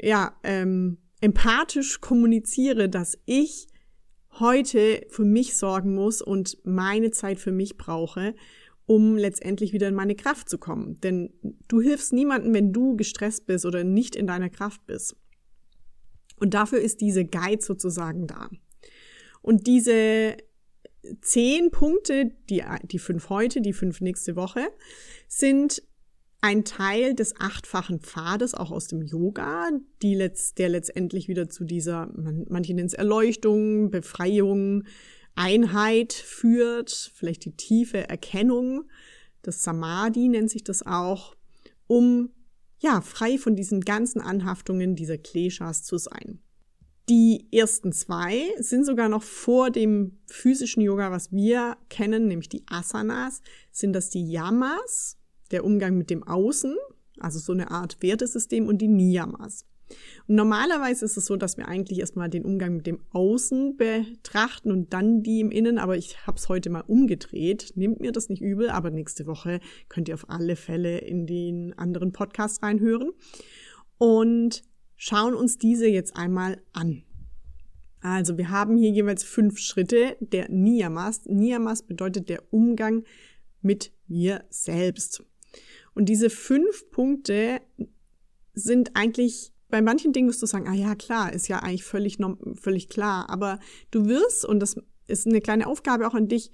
ja, 0.00 0.36
ähm, 0.44 0.98
empathisch 1.20 2.00
kommuniziere, 2.00 2.88
dass 2.88 3.18
ich 3.24 3.68
heute 4.38 5.06
für 5.08 5.24
mich 5.24 5.56
sorgen 5.56 5.94
muss 5.94 6.22
und 6.22 6.58
meine 6.64 7.10
Zeit 7.10 7.40
für 7.40 7.52
mich 7.52 7.76
brauche, 7.76 8.34
um 8.88 9.18
letztendlich 9.18 9.74
wieder 9.74 9.86
in 9.86 9.94
meine 9.94 10.14
Kraft 10.14 10.48
zu 10.48 10.56
kommen. 10.56 10.98
Denn 11.02 11.30
du 11.68 11.80
hilfst 11.82 12.14
niemandem, 12.14 12.54
wenn 12.54 12.72
du 12.72 12.96
gestresst 12.96 13.46
bist 13.46 13.66
oder 13.66 13.84
nicht 13.84 14.16
in 14.16 14.26
deiner 14.26 14.48
Kraft 14.48 14.86
bist. 14.86 15.14
Und 16.40 16.54
dafür 16.54 16.80
ist 16.80 17.02
diese 17.02 17.26
Guide 17.26 17.62
sozusagen 17.62 18.26
da. 18.26 18.48
Und 19.42 19.66
diese 19.66 20.38
zehn 21.20 21.70
Punkte, 21.70 22.32
die, 22.48 22.64
die 22.84 22.98
fünf 22.98 23.28
heute, 23.28 23.60
die 23.60 23.74
fünf 23.74 24.00
nächste 24.00 24.36
Woche, 24.36 24.66
sind 25.28 25.82
ein 26.40 26.64
Teil 26.64 27.14
des 27.14 27.38
achtfachen 27.38 28.00
Pfades, 28.00 28.54
auch 28.54 28.70
aus 28.70 28.86
dem 28.86 29.02
Yoga, 29.02 29.68
die 30.00 30.14
letzt, 30.14 30.58
der 30.58 30.70
letztendlich 30.70 31.28
wieder 31.28 31.50
zu 31.50 31.64
dieser, 31.64 32.06
man, 32.16 32.46
manche 32.48 32.72
nennen 32.72 32.86
es 32.86 32.94
Erleuchtung, 32.94 33.90
Befreiung, 33.90 34.84
Einheit 35.38 36.12
führt, 36.12 37.12
vielleicht 37.14 37.44
die 37.44 37.56
tiefe 37.56 38.08
Erkennung, 38.08 38.84
das 39.42 39.62
Samadhi 39.62 40.28
nennt 40.28 40.50
sich 40.50 40.64
das 40.64 40.84
auch, 40.84 41.36
um 41.86 42.30
ja 42.80 43.00
frei 43.00 43.38
von 43.38 43.54
diesen 43.56 43.80
ganzen 43.80 44.20
Anhaftungen 44.20 44.96
dieser 44.96 45.16
Kleshas 45.16 45.84
zu 45.84 45.96
sein. 45.96 46.40
Die 47.08 47.48
ersten 47.52 47.92
zwei 47.92 48.52
sind 48.58 48.84
sogar 48.84 49.08
noch 49.08 49.22
vor 49.22 49.70
dem 49.70 50.18
physischen 50.26 50.82
Yoga, 50.82 51.10
was 51.10 51.32
wir 51.32 51.78
kennen, 51.88 52.26
nämlich 52.26 52.50
die 52.50 52.64
Asanas, 52.66 53.40
sind 53.72 53.94
das 53.94 54.10
die 54.10 54.28
Yamas, 54.28 55.16
der 55.50 55.64
Umgang 55.64 55.96
mit 55.96 56.10
dem 56.10 56.22
Außen, 56.24 56.76
also 57.18 57.38
so 57.38 57.52
eine 57.52 57.70
Art 57.70 58.02
Wertesystem 58.02 58.66
und 58.66 58.78
die 58.78 58.88
Niyamas. 58.88 59.64
Und 60.26 60.34
normalerweise 60.34 61.04
ist 61.04 61.16
es 61.16 61.26
so, 61.26 61.36
dass 61.36 61.56
wir 61.56 61.68
eigentlich 61.68 62.00
erstmal 62.00 62.28
den 62.28 62.44
Umgang 62.44 62.76
mit 62.76 62.86
dem 62.86 63.00
Außen 63.10 63.76
betrachten 63.76 64.70
und 64.70 64.92
dann 64.92 65.22
die 65.22 65.40
im 65.40 65.50
Innen, 65.50 65.78
aber 65.78 65.96
ich 65.96 66.26
habe 66.26 66.38
es 66.38 66.48
heute 66.48 66.70
mal 66.70 66.84
umgedreht. 66.86 67.72
Nehmt 67.74 68.00
mir 68.00 68.12
das 68.12 68.28
nicht 68.28 68.42
übel, 68.42 68.70
aber 68.70 68.90
nächste 68.90 69.26
Woche 69.26 69.60
könnt 69.88 70.08
ihr 70.08 70.14
auf 70.14 70.28
alle 70.28 70.56
Fälle 70.56 70.98
in 70.98 71.26
den 71.26 71.76
anderen 71.78 72.12
Podcast 72.12 72.62
reinhören 72.62 73.12
und 73.96 74.62
schauen 74.96 75.34
uns 75.34 75.58
diese 75.58 75.88
jetzt 75.88 76.16
einmal 76.16 76.60
an. 76.72 77.02
Also 78.00 78.38
wir 78.38 78.50
haben 78.50 78.76
hier 78.76 78.90
jeweils 78.90 79.24
fünf 79.24 79.58
Schritte 79.58 80.16
der 80.20 80.48
Niyamas. 80.48 81.26
Niyamas 81.26 81.82
bedeutet 81.82 82.28
der 82.28 82.52
Umgang 82.52 83.04
mit 83.60 83.92
mir 84.06 84.44
selbst. 84.50 85.24
Und 85.94 86.08
diese 86.08 86.30
fünf 86.30 86.90
Punkte 86.90 87.60
sind 88.54 88.92
eigentlich 88.94 89.52
bei 89.68 89.82
manchen 89.82 90.12
Dingen 90.12 90.28
wirst 90.28 90.42
du 90.42 90.46
sagen, 90.46 90.68
ah 90.68 90.74
ja, 90.74 90.94
klar, 90.94 91.32
ist 91.32 91.48
ja 91.48 91.58
eigentlich 91.58 91.84
völlig, 91.84 92.18
völlig 92.54 92.88
klar. 92.88 93.28
Aber 93.28 93.58
du 93.90 94.06
wirst, 94.06 94.44
und 94.44 94.60
das 94.60 94.76
ist 95.06 95.26
eine 95.26 95.40
kleine 95.40 95.66
Aufgabe 95.66 96.06
auch 96.06 96.14
an 96.14 96.28
dich, 96.28 96.50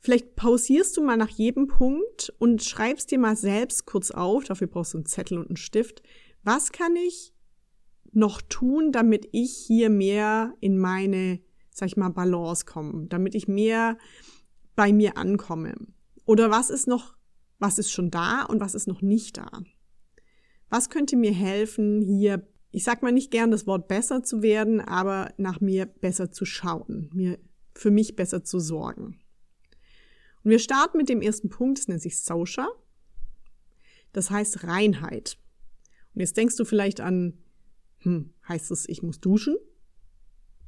vielleicht 0.00 0.36
pausierst 0.36 0.96
du 0.96 1.02
mal 1.02 1.16
nach 1.16 1.30
jedem 1.30 1.66
Punkt 1.66 2.32
und 2.38 2.62
schreibst 2.62 3.10
dir 3.10 3.18
mal 3.18 3.36
selbst 3.36 3.86
kurz 3.86 4.10
auf, 4.10 4.44
dafür 4.44 4.68
brauchst 4.68 4.94
du 4.94 4.98
einen 4.98 5.06
Zettel 5.06 5.38
und 5.38 5.48
einen 5.48 5.56
Stift, 5.56 6.02
was 6.44 6.70
kann 6.70 6.94
ich 6.96 7.34
noch 8.12 8.40
tun, 8.40 8.92
damit 8.92 9.28
ich 9.32 9.56
hier 9.56 9.90
mehr 9.90 10.54
in 10.60 10.78
meine, 10.78 11.40
sag 11.70 11.88
ich 11.88 11.96
mal, 11.96 12.08
Balance 12.08 12.64
komme, 12.64 13.06
damit 13.08 13.34
ich 13.34 13.48
mehr 13.48 13.98
bei 14.76 14.92
mir 14.92 15.16
ankomme. 15.16 15.74
Oder 16.24 16.50
was 16.50 16.70
ist 16.70 16.86
noch, 16.86 17.16
was 17.58 17.78
ist 17.78 17.90
schon 17.90 18.10
da 18.10 18.44
und 18.44 18.60
was 18.60 18.74
ist 18.74 18.86
noch 18.86 19.02
nicht 19.02 19.36
da? 19.36 19.50
Was 20.70 20.90
könnte 20.90 21.16
mir 21.16 21.32
helfen, 21.32 22.02
hier, 22.02 22.46
ich 22.70 22.84
sag 22.84 23.02
mal 23.02 23.12
nicht 23.12 23.30
gern 23.30 23.50
das 23.50 23.66
Wort 23.66 23.88
besser 23.88 24.22
zu 24.22 24.42
werden, 24.42 24.80
aber 24.80 25.32
nach 25.38 25.60
mir 25.60 25.86
besser 25.86 26.30
zu 26.30 26.44
schauen, 26.44 27.10
mir 27.14 27.38
für 27.74 27.90
mich 27.90 28.16
besser 28.16 28.44
zu 28.44 28.58
sorgen. 28.58 29.18
Und 30.44 30.50
wir 30.50 30.58
starten 30.58 30.98
mit 30.98 31.08
dem 31.08 31.22
ersten 31.22 31.48
Punkt, 31.48 31.78
das 31.78 31.88
nennt 31.88 32.02
sich 32.02 32.22
Social. 32.22 32.68
Das 34.12 34.30
heißt 34.30 34.64
Reinheit. 34.64 35.38
Und 36.14 36.20
jetzt 36.20 36.36
denkst 36.36 36.56
du 36.56 36.64
vielleicht 36.64 37.00
an, 37.00 37.38
hm, 37.98 38.32
heißt 38.48 38.70
es, 38.70 38.88
ich 38.88 39.02
muss 39.02 39.20
duschen? 39.20 39.56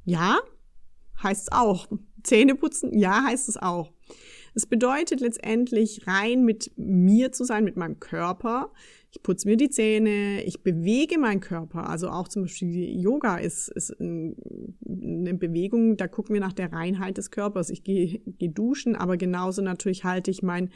Ja, 0.05 0.41
heißt 1.23 1.43
es 1.43 1.53
auch. 1.53 1.89
Zähne 2.23 2.55
putzen? 2.55 2.97
Ja, 2.97 3.25
heißt 3.25 3.49
es 3.49 3.57
auch. 3.57 3.93
Es 4.55 4.67
bedeutet 4.67 5.21
letztendlich 5.21 6.07
rein 6.07 6.45
mit 6.45 6.73
mir 6.77 7.33
zu 7.33 7.45
sein, 7.45 7.65
mit 7.65 7.77
meinem 7.77 8.01
Körper. 8.01 8.73
Ich 9.13 9.23
putze 9.23 9.49
mir 9.49 9.57
die 9.57 9.71
Zähne, 9.71 10.43
ich 10.45 10.63
bewege 10.63 11.19
meinen 11.19 11.41
Körper. 11.41 11.89
Also 11.89 12.09
auch 12.09 12.29
zum 12.29 12.43
Beispiel 12.43 13.01
Yoga 13.01 13.39
ist, 13.39 13.69
ist 13.69 13.99
eine 14.01 15.35
Bewegung, 15.35 15.97
da 15.97 16.09
gucken 16.09 16.35
wir 16.35 16.41
nach 16.41 16.53
der 16.53 16.73
Reinheit 16.73 17.19
des 17.19 17.31
Körpers. 17.31 17.71
Ich 17.71 17.83
gehe, 17.83 18.21
gehe 18.21 18.51
duschen, 18.51 18.97
aber 18.97 19.17
genauso 19.17 19.63
natürlich 19.63 20.05
halte 20.05 20.31
ich 20.31 20.43
mein 20.43 20.71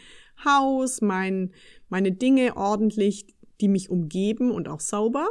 Haus, 0.44 1.00
mein, 1.00 1.52
meine 1.88 2.12
Dinge 2.12 2.56
ordentlich, 2.56 3.26
die 3.60 3.68
mich 3.68 3.90
umgeben 3.90 4.50
und 4.50 4.68
auch 4.68 4.80
sauber. 4.80 5.28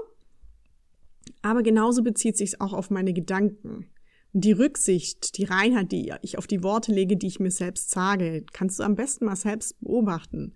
Aber 1.41 1.61
genauso 1.61 2.03
bezieht 2.03 2.37
sich 2.37 2.61
auch 2.61 2.73
auf 2.73 2.89
meine 2.89 3.13
Gedanken 3.13 3.87
die 4.33 4.51
Rücksicht, 4.51 5.37
die 5.37 5.43
Reinheit, 5.43 5.91
die 5.91 6.11
ich 6.23 6.37
auf 6.39 6.47
die 6.47 6.63
Worte 6.63 6.91
lege, 6.91 7.17
die 7.17 7.27
ich 7.27 7.39
mir 7.39 7.51
selbst 7.51 7.91
sage, 7.91 8.43
kannst 8.51 8.79
du 8.79 8.83
am 8.83 8.95
besten 8.95 9.25
mal 9.25 9.35
selbst 9.35 9.79
beobachten. 9.79 10.55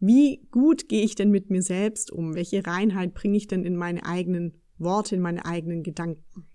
Wie 0.00 0.46
gut 0.50 0.88
gehe 0.88 1.04
ich 1.04 1.14
denn 1.14 1.30
mit 1.30 1.48
mir 1.48 1.62
selbst 1.62 2.10
um? 2.10 2.34
Welche 2.34 2.66
Reinheit 2.66 3.14
bringe 3.14 3.36
ich 3.36 3.46
denn 3.46 3.64
in 3.64 3.76
meine 3.76 4.04
eigenen 4.04 4.60
Worte, 4.78 5.14
in 5.14 5.22
meine 5.22 5.46
eigenen 5.46 5.84
Gedanken? 5.84 6.46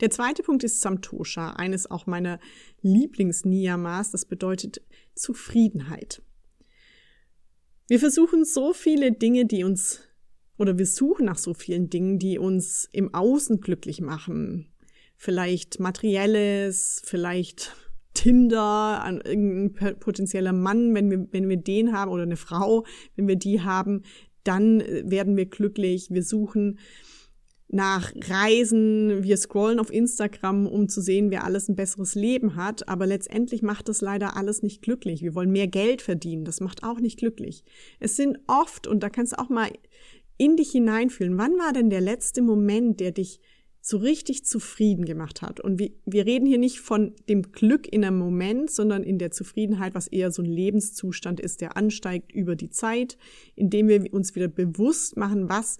Der 0.00 0.10
zweite 0.10 0.44
Punkt 0.44 0.62
ist 0.62 0.80
Samtosha, 0.80 1.50
eines 1.50 1.90
auch 1.90 2.06
meiner 2.06 2.38
Lieblings-Niyamas. 2.80 4.12
Das 4.12 4.24
bedeutet 4.24 4.80
Zufriedenheit. 5.14 6.22
Wir 7.88 7.98
versuchen 7.98 8.44
so 8.44 8.72
viele 8.72 9.10
Dinge, 9.12 9.44
die 9.44 9.64
uns, 9.64 10.00
oder 10.56 10.78
wir 10.78 10.86
suchen 10.86 11.26
nach 11.26 11.36
so 11.36 11.52
vielen 11.52 11.90
Dingen, 11.90 12.20
die 12.20 12.38
uns 12.38 12.88
im 12.92 13.12
Außen 13.12 13.60
glücklich 13.60 14.00
machen, 14.00 14.71
vielleicht 15.22 15.78
materielles, 15.78 17.00
vielleicht 17.04 17.76
Tinder, 18.12 19.04
an 19.04 19.20
irgendein 19.24 19.96
potenzieller 20.00 20.52
Mann, 20.52 20.96
wenn 20.96 21.10
wir, 21.10 21.28
wenn 21.30 21.48
wir 21.48 21.58
den 21.58 21.92
haben 21.92 22.10
oder 22.10 22.24
eine 22.24 22.36
Frau, 22.36 22.84
wenn 23.14 23.28
wir 23.28 23.36
die 23.36 23.60
haben, 23.60 24.02
dann 24.42 24.80
äh, 24.80 25.04
werden 25.06 25.36
wir 25.36 25.46
glücklich. 25.46 26.08
Wir 26.10 26.24
suchen 26.24 26.80
nach 27.68 28.12
Reisen, 28.16 29.22
wir 29.22 29.36
scrollen 29.36 29.78
auf 29.78 29.92
Instagram, 29.92 30.66
um 30.66 30.88
zu 30.88 31.00
sehen, 31.00 31.30
wer 31.30 31.44
alles 31.44 31.68
ein 31.68 31.76
besseres 31.76 32.16
Leben 32.16 32.56
hat, 32.56 32.88
aber 32.88 33.06
letztendlich 33.06 33.62
macht 33.62 33.88
das 33.88 34.00
leider 34.00 34.36
alles 34.36 34.64
nicht 34.64 34.82
glücklich. 34.82 35.22
Wir 35.22 35.36
wollen 35.36 35.52
mehr 35.52 35.68
Geld 35.68 36.02
verdienen, 36.02 36.44
das 36.44 36.60
macht 36.60 36.82
auch 36.82 36.98
nicht 36.98 37.20
glücklich. 37.20 37.62
Es 38.00 38.16
sind 38.16 38.40
oft, 38.48 38.88
und 38.88 39.04
da 39.04 39.08
kannst 39.08 39.34
du 39.34 39.38
auch 39.38 39.48
mal 39.48 39.70
in 40.36 40.56
dich 40.56 40.72
hineinfühlen, 40.72 41.38
wann 41.38 41.52
war 41.52 41.72
denn 41.72 41.90
der 41.90 42.00
letzte 42.00 42.42
Moment, 42.42 42.98
der 42.98 43.12
dich 43.12 43.40
so 43.84 43.96
richtig 43.96 44.44
zufrieden 44.44 45.04
gemacht 45.04 45.42
hat. 45.42 45.58
Und 45.58 45.80
wir, 45.80 45.90
wir 46.06 46.24
reden 46.24 46.46
hier 46.46 46.58
nicht 46.58 46.78
von 46.78 47.14
dem 47.28 47.50
Glück 47.50 47.92
in 47.92 48.04
einem 48.04 48.16
Moment, 48.16 48.70
sondern 48.70 49.02
in 49.02 49.18
der 49.18 49.32
Zufriedenheit, 49.32 49.96
was 49.96 50.06
eher 50.06 50.30
so 50.30 50.40
ein 50.40 50.46
Lebenszustand 50.46 51.40
ist, 51.40 51.60
der 51.60 51.76
ansteigt 51.76 52.30
über 52.30 52.54
die 52.54 52.70
Zeit, 52.70 53.18
indem 53.56 53.88
wir 53.88 54.14
uns 54.14 54.36
wieder 54.36 54.46
bewusst 54.46 55.16
machen, 55.16 55.48
was 55.48 55.78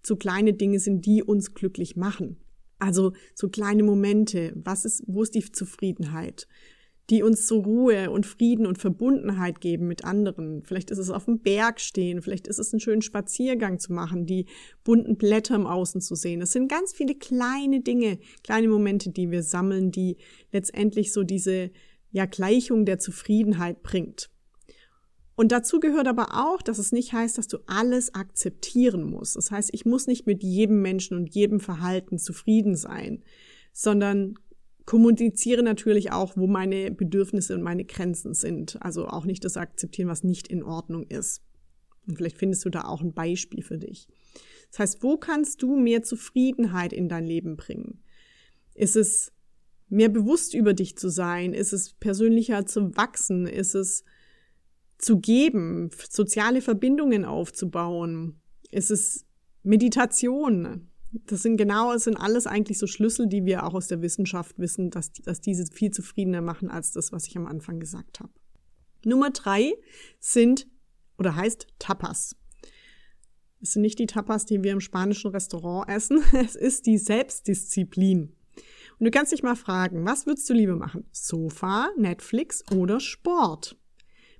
so 0.00 0.14
kleine 0.14 0.54
Dinge 0.54 0.78
sind, 0.78 1.04
die 1.04 1.24
uns 1.24 1.52
glücklich 1.52 1.96
machen. 1.96 2.36
Also 2.78 3.12
so 3.34 3.48
kleine 3.48 3.82
Momente, 3.82 4.52
was 4.54 4.84
ist, 4.84 5.02
wo 5.08 5.24
ist 5.24 5.34
die 5.34 5.42
Zufriedenheit? 5.42 6.46
Die 7.10 7.24
uns 7.24 7.48
so 7.48 7.60
Ruhe 7.60 8.10
und 8.10 8.24
Frieden 8.24 8.66
und 8.66 8.78
Verbundenheit 8.78 9.60
geben 9.60 9.88
mit 9.88 10.04
anderen. 10.04 10.62
Vielleicht 10.64 10.90
ist 10.92 10.98
es 10.98 11.10
auf 11.10 11.24
dem 11.24 11.40
Berg 11.40 11.80
stehen, 11.80 12.22
vielleicht 12.22 12.46
ist 12.46 12.60
es 12.60 12.72
einen 12.72 12.80
schönen 12.80 13.02
Spaziergang 13.02 13.80
zu 13.80 13.92
machen, 13.92 14.26
die 14.26 14.46
bunten 14.84 15.16
Blätter 15.16 15.56
im 15.56 15.66
Außen 15.66 16.00
zu 16.00 16.14
sehen. 16.14 16.40
Es 16.40 16.52
sind 16.52 16.70
ganz 16.70 16.92
viele 16.92 17.16
kleine 17.16 17.80
Dinge, 17.80 18.18
kleine 18.44 18.68
Momente, 18.68 19.10
die 19.10 19.30
wir 19.30 19.42
sammeln, 19.42 19.90
die 19.90 20.18
letztendlich 20.52 21.12
so 21.12 21.24
diese 21.24 21.70
ja, 22.12 22.26
Gleichung 22.26 22.84
der 22.84 22.98
Zufriedenheit 22.98 23.82
bringt. 23.82 24.30
Und 25.34 25.52
dazu 25.52 25.80
gehört 25.80 26.06
aber 26.06 26.28
auch, 26.34 26.62
dass 26.62 26.78
es 26.78 26.92
nicht 26.92 27.12
heißt, 27.12 27.38
dass 27.38 27.48
du 27.48 27.58
alles 27.66 28.14
akzeptieren 28.14 29.02
musst. 29.02 29.36
Das 29.36 29.50
heißt, 29.50 29.70
ich 29.72 29.84
muss 29.84 30.06
nicht 30.06 30.26
mit 30.26 30.42
jedem 30.42 30.82
Menschen 30.82 31.16
und 31.16 31.34
jedem 31.34 31.60
Verhalten 31.60 32.18
zufrieden 32.18 32.76
sein, 32.76 33.24
sondern 33.72 34.34
kommuniziere 34.86 35.62
natürlich 35.62 36.12
auch, 36.12 36.36
wo 36.36 36.46
meine 36.46 36.90
Bedürfnisse 36.90 37.54
und 37.54 37.62
meine 37.62 37.84
Grenzen 37.84 38.34
sind. 38.34 38.80
Also 38.82 39.06
auch 39.06 39.24
nicht 39.24 39.44
das 39.44 39.56
akzeptieren, 39.56 40.08
was 40.08 40.24
nicht 40.24 40.48
in 40.48 40.62
Ordnung 40.62 41.04
ist. 41.04 41.42
Und 42.06 42.16
vielleicht 42.16 42.38
findest 42.38 42.64
du 42.64 42.70
da 42.70 42.84
auch 42.84 43.02
ein 43.02 43.12
Beispiel 43.12 43.62
für 43.62 43.78
dich. 43.78 44.08
Das 44.70 44.80
heißt, 44.80 45.02
wo 45.02 45.16
kannst 45.16 45.62
du 45.62 45.76
mehr 45.76 46.02
Zufriedenheit 46.02 46.92
in 46.92 47.08
dein 47.08 47.26
Leben 47.26 47.56
bringen? 47.56 48.02
Ist 48.74 48.96
es 48.96 49.32
mehr 49.88 50.08
bewusst 50.08 50.54
über 50.54 50.74
dich 50.74 50.96
zu 50.96 51.08
sein? 51.08 51.52
Ist 51.52 51.72
es 51.72 51.92
persönlicher 51.94 52.66
zu 52.66 52.96
wachsen? 52.96 53.46
Ist 53.46 53.74
es 53.74 54.04
zu 54.98 55.18
geben, 55.18 55.90
soziale 56.08 56.62
Verbindungen 56.62 57.24
aufzubauen? 57.24 58.40
Ist 58.70 58.90
es 58.90 59.26
Meditation? 59.62 60.90
Das 61.12 61.42
sind 61.42 61.56
genau, 61.56 61.92
es 61.92 62.04
sind 62.04 62.16
alles 62.16 62.46
eigentlich 62.46 62.78
so 62.78 62.86
Schlüssel, 62.86 63.26
die 63.26 63.44
wir 63.44 63.64
auch 63.64 63.74
aus 63.74 63.88
der 63.88 64.00
Wissenschaft 64.00 64.58
wissen, 64.58 64.90
dass, 64.90 65.12
dass 65.12 65.40
diese 65.40 65.66
viel 65.66 65.90
zufriedener 65.90 66.40
machen 66.40 66.70
als 66.70 66.92
das, 66.92 67.10
was 67.10 67.26
ich 67.26 67.36
am 67.36 67.46
Anfang 67.46 67.80
gesagt 67.80 68.20
habe. 68.20 68.32
Nummer 69.04 69.30
drei 69.30 69.72
sind 70.20 70.68
oder 71.18 71.34
heißt 71.34 71.66
Tapas. 71.78 72.36
Es 73.60 73.72
sind 73.72 73.82
nicht 73.82 73.98
die 73.98 74.06
Tapas, 74.06 74.46
die 74.46 74.62
wir 74.62 74.72
im 74.72 74.80
spanischen 74.80 75.32
Restaurant 75.32 75.88
essen. 75.88 76.22
Es 76.32 76.56
ist 76.56 76.86
die 76.86 76.98
Selbstdisziplin. 76.98 78.34
Und 78.98 79.04
du 79.06 79.10
kannst 79.10 79.32
dich 79.32 79.42
mal 79.42 79.56
fragen, 79.56 80.04
was 80.04 80.26
würdest 80.26 80.48
du 80.48 80.54
lieber 80.54 80.76
machen? 80.76 81.08
Sofa, 81.12 81.90
Netflix 81.96 82.62
oder 82.72 83.00
Sport? 83.00 83.76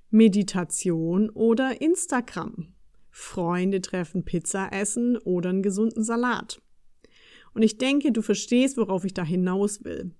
Meditation 0.09 1.29
oder 1.29 1.81
Instagram? 1.81 2.73
Freunde 3.11 3.81
treffen, 3.81 4.23
Pizza 4.23 4.69
essen 4.71 5.17
oder 5.17 5.49
einen 5.49 5.61
gesunden 5.61 6.03
Salat. 6.03 6.61
Und 7.53 7.61
ich 7.61 7.77
denke, 7.77 8.11
du 8.11 8.21
verstehst, 8.21 8.77
worauf 8.77 9.03
ich 9.05 9.13
da 9.13 9.23
hinaus 9.23 9.83
will. 9.83 10.11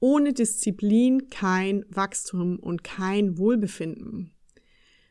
Ohne 0.00 0.32
Disziplin 0.32 1.28
kein 1.30 1.84
Wachstum 1.88 2.58
und 2.58 2.82
kein 2.82 3.38
Wohlbefinden. 3.38 4.32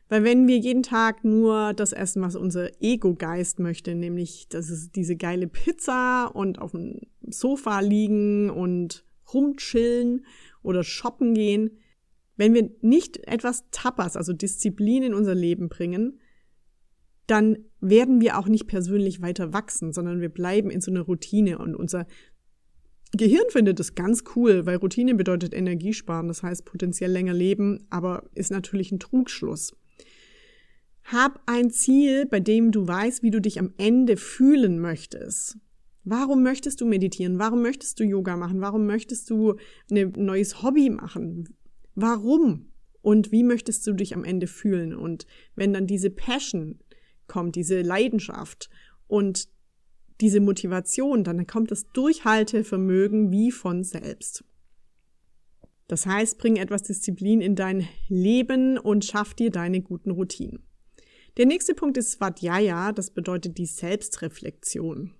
Weil 0.08 0.22
wenn 0.22 0.46
wir 0.46 0.58
jeden 0.58 0.84
Tag 0.84 1.24
nur 1.24 1.72
das 1.74 1.92
essen, 1.92 2.22
was 2.22 2.36
unser 2.36 2.70
Ego-Geist 2.80 3.58
möchte, 3.58 3.94
nämlich 3.94 4.48
das 4.48 4.70
ist 4.70 4.94
diese 4.94 5.16
geile 5.16 5.48
Pizza 5.48 6.26
und 6.26 6.60
auf 6.60 6.72
dem 6.72 7.00
Sofa 7.28 7.80
liegen 7.80 8.50
und 8.50 9.04
rumchillen 9.32 10.24
oder 10.62 10.84
shoppen 10.84 11.34
gehen, 11.34 11.78
wenn 12.36 12.54
wir 12.54 12.70
nicht 12.82 13.26
etwas 13.26 13.64
Tapas, 13.72 14.16
also 14.16 14.32
Disziplin 14.32 15.02
in 15.02 15.14
unser 15.14 15.34
Leben 15.34 15.68
bringen, 15.68 16.20
dann 17.26 17.58
werden 17.80 18.20
wir 18.20 18.38
auch 18.38 18.46
nicht 18.46 18.66
persönlich 18.66 19.22
weiter 19.22 19.52
wachsen, 19.52 19.92
sondern 19.92 20.20
wir 20.20 20.28
bleiben 20.28 20.70
in 20.70 20.80
so 20.80 20.90
einer 20.90 21.02
Routine 21.02 21.58
und 21.58 21.74
unser 21.74 22.06
Gehirn 23.12 23.48
findet 23.50 23.80
es 23.80 23.94
ganz 23.94 24.24
cool, 24.34 24.66
weil 24.66 24.76
Routine 24.76 25.14
bedeutet 25.14 25.54
Energiesparen, 25.54 26.28
das 26.28 26.42
heißt 26.42 26.64
potenziell 26.64 27.10
länger 27.10 27.34
leben, 27.34 27.86
aber 27.88 28.28
ist 28.34 28.50
natürlich 28.50 28.92
ein 28.92 28.98
Trugschluss. 28.98 29.74
Hab 31.04 31.40
ein 31.46 31.70
Ziel, 31.70 32.26
bei 32.26 32.40
dem 32.40 32.72
du 32.72 32.86
weißt, 32.86 33.22
wie 33.22 33.30
du 33.30 33.40
dich 33.40 33.60
am 33.60 33.72
Ende 33.78 34.16
fühlen 34.16 34.80
möchtest. 34.80 35.56
Warum 36.02 36.42
möchtest 36.42 36.80
du 36.80 36.86
meditieren? 36.86 37.38
Warum 37.38 37.62
möchtest 37.62 38.00
du 38.00 38.04
Yoga 38.04 38.36
machen? 38.36 38.60
Warum 38.60 38.86
möchtest 38.86 39.30
du 39.30 39.54
ein 39.90 40.12
neues 40.16 40.62
Hobby 40.62 40.90
machen? 40.90 41.48
Warum? 41.94 42.72
Und 43.02 43.30
wie 43.30 43.44
möchtest 43.44 43.86
du 43.86 43.92
dich 43.92 44.14
am 44.14 44.24
Ende 44.24 44.48
fühlen? 44.48 44.94
Und 44.94 45.26
wenn 45.54 45.72
dann 45.72 45.86
diese 45.86 46.10
Passion 46.10 46.80
kommt, 47.28 47.56
diese 47.56 47.82
Leidenschaft 47.82 48.68
und 49.06 49.48
diese 50.20 50.40
Motivation, 50.40 51.24
dann 51.24 51.46
kommt 51.46 51.70
das 51.70 51.90
Durchhaltevermögen 51.92 53.30
wie 53.30 53.50
von 53.50 53.84
selbst. 53.84 54.44
Das 55.88 56.06
heißt, 56.06 56.38
bring 56.38 56.56
etwas 56.56 56.82
Disziplin 56.82 57.40
in 57.40 57.54
dein 57.54 57.86
Leben 58.08 58.78
und 58.78 59.04
schaff 59.04 59.34
dir 59.34 59.50
deine 59.50 59.82
guten 59.82 60.10
Routinen. 60.10 60.64
Der 61.36 61.46
nächste 61.46 61.74
Punkt 61.74 61.96
ist 61.96 62.12
Svadhyaya, 62.12 62.92
das 62.92 63.10
bedeutet 63.10 63.58
die 63.58 63.66
Selbstreflexion. 63.66 65.12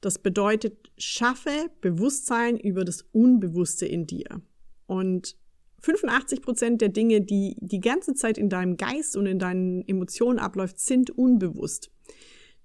Das 0.00 0.18
bedeutet, 0.18 0.90
schaffe 0.96 1.70
Bewusstsein 1.80 2.58
über 2.58 2.84
das 2.84 3.02
Unbewusste 3.12 3.86
in 3.86 4.06
dir. 4.06 4.40
Und 4.86 5.36
85 5.82 6.42
Prozent 6.42 6.80
der 6.80 6.88
Dinge, 6.88 7.20
die 7.20 7.56
die 7.60 7.80
ganze 7.80 8.14
Zeit 8.14 8.38
in 8.38 8.48
deinem 8.48 8.76
Geist 8.76 9.16
und 9.16 9.26
in 9.26 9.38
deinen 9.38 9.86
Emotionen 9.86 10.38
abläuft, 10.38 10.80
sind 10.80 11.10
unbewusst. 11.10 11.90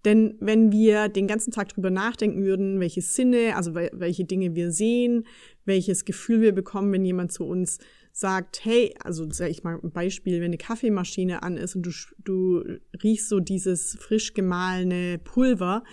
Denn 0.06 0.36
wenn 0.39 0.72
wir 0.72 1.10
den 1.10 1.27
ganzen 1.27 1.51
Tag 1.51 1.70
drüber 1.70 1.91
nachdenken 1.91 2.44
würden, 2.44 2.80
welche 2.80 3.01
Sinne, 3.01 3.56
also 3.56 3.75
welche 3.75 4.25
Dinge 4.25 4.56
wir 4.56 4.72
sehen, 4.72 5.27
welches 5.65 6.06
Gefühl 6.06 6.41
wir 6.41 6.53
bekommen, 6.53 6.91
wenn 6.91 7.06
jemand 7.06 7.32
zu 7.32 7.44
uns 7.46 7.77
sagt, 8.12 8.65
hey, 8.65 8.94
also 9.03 9.30
sag 9.32 9.50
ich 9.50 9.63
mal 9.63 9.80
ein 9.82 9.91
Beispiel, 9.91 10.39
wenn 10.39 10.46
eine 10.46 10.58
Kaffeemaschine 10.58 11.44
an 11.44 11.56
ist 11.56 11.75
und 11.75 11.84
du, 11.84 11.91
du 12.24 12.63
riechst 13.03 13.30
so 13.30 13.39
dieses 13.39 13.96
frisch 14.00 14.34
gemahlene 14.34 15.20
Pulver, 15.20 15.84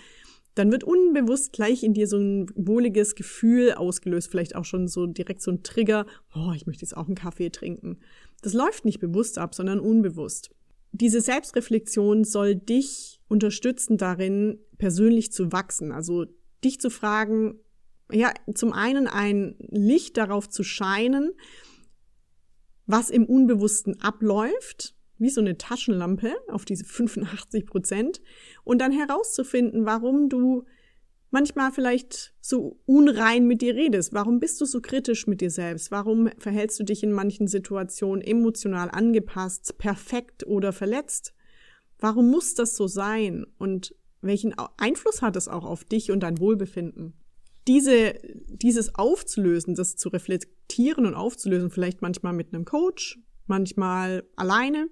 dann 0.55 0.71
wird 0.71 0.83
unbewusst 0.83 1.53
gleich 1.53 1.83
in 1.83 1.93
dir 1.93 2.07
so 2.07 2.17
ein 2.17 2.47
wohliges 2.55 3.15
Gefühl 3.15 3.73
ausgelöst, 3.73 4.29
vielleicht 4.29 4.55
auch 4.55 4.65
schon 4.65 4.87
so 4.87 5.05
direkt 5.05 5.41
so 5.41 5.51
ein 5.51 5.63
Trigger, 5.63 6.05
oh, 6.35 6.51
ich 6.55 6.65
möchte 6.65 6.83
jetzt 6.83 6.97
auch 6.97 7.07
einen 7.07 7.15
Kaffee 7.15 7.49
trinken. 7.49 7.99
Das 8.41 8.53
läuft 8.53 8.85
nicht 8.85 8.99
bewusst 8.99 9.37
ab, 9.37 9.55
sondern 9.55 9.79
unbewusst. 9.79 10.49
Diese 10.91 11.21
Selbstreflexion 11.21 12.23
soll 12.23 12.55
dich 12.55 13.21
unterstützen 13.27 13.97
darin, 13.97 14.59
persönlich 14.77 15.31
zu 15.31 15.51
wachsen, 15.51 15.91
also 15.91 16.25
dich 16.63 16.79
zu 16.79 16.89
fragen, 16.89 17.59
ja, 18.11 18.33
zum 18.55 18.73
einen 18.73 19.07
ein 19.07 19.55
Licht 19.59 20.17
darauf 20.17 20.49
zu 20.49 20.63
scheinen, 20.63 21.31
was 22.87 23.11
im 23.11 23.25
Unbewussten 23.25 24.01
abläuft, 24.01 24.95
wie 25.19 25.29
so 25.29 25.41
eine 25.41 25.57
Taschenlampe 25.57 26.33
auf 26.47 26.65
diese 26.65 26.85
85 26.85 27.65
Prozent 27.65 28.21
und 28.63 28.79
dann 28.79 28.91
herauszufinden, 28.91 29.85
warum 29.85 30.29
du 30.29 30.65
manchmal 31.31 31.71
vielleicht 31.71 32.33
so 32.41 32.79
unrein 32.85 33.45
mit 33.45 33.61
dir 33.61 33.75
redest. 33.75 34.13
Warum 34.13 34.39
bist 34.39 34.59
du 34.61 34.65
so 34.65 34.81
kritisch 34.81 35.27
mit 35.27 35.41
dir 35.41 35.51
selbst? 35.51 35.91
Warum 35.91 36.29
verhältst 36.39 36.79
du 36.79 36.83
dich 36.83 37.03
in 37.03 37.11
manchen 37.11 37.47
Situationen 37.47 38.21
emotional 38.21 38.89
angepasst, 38.89 39.77
perfekt 39.77 40.45
oder 40.47 40.73
verletzt? 40.73 41.33
Warum 41.99 42.29
muss 42.31 42.55
das 42.55 42.75
so 42.75 42.87
sein? 42.87 43.45
Und 43.57 43.95
welchen 44.21 44.55
Einfluss 44.77 45.21
hat 45.21 45.35
es 45.35 45.47
auch 45.47 45.65
auf 45.65 45.83
dich 45.83 46.11
und 46.11 46.21
dein 46.21 46.39
Wohlbefinden? 46.39 47.13
Diese, 47.67 48.15
dieses 48.47 48.95
aufzulösen, 48.95 49.75
das 49.75 49.95
zu 49.95 50.09
reflektieren 50.09 51.05
und 51.05 51.13
aufzulösen, 51.13 51.69
vielleicht 51.69 52.01
manchmal 52.01 52.33
mit 52.33 52.53
einem 52.53 52.65
Coach, 52.65 53.19
manchmal 53.49 54.23
alleine, 54.35 54.89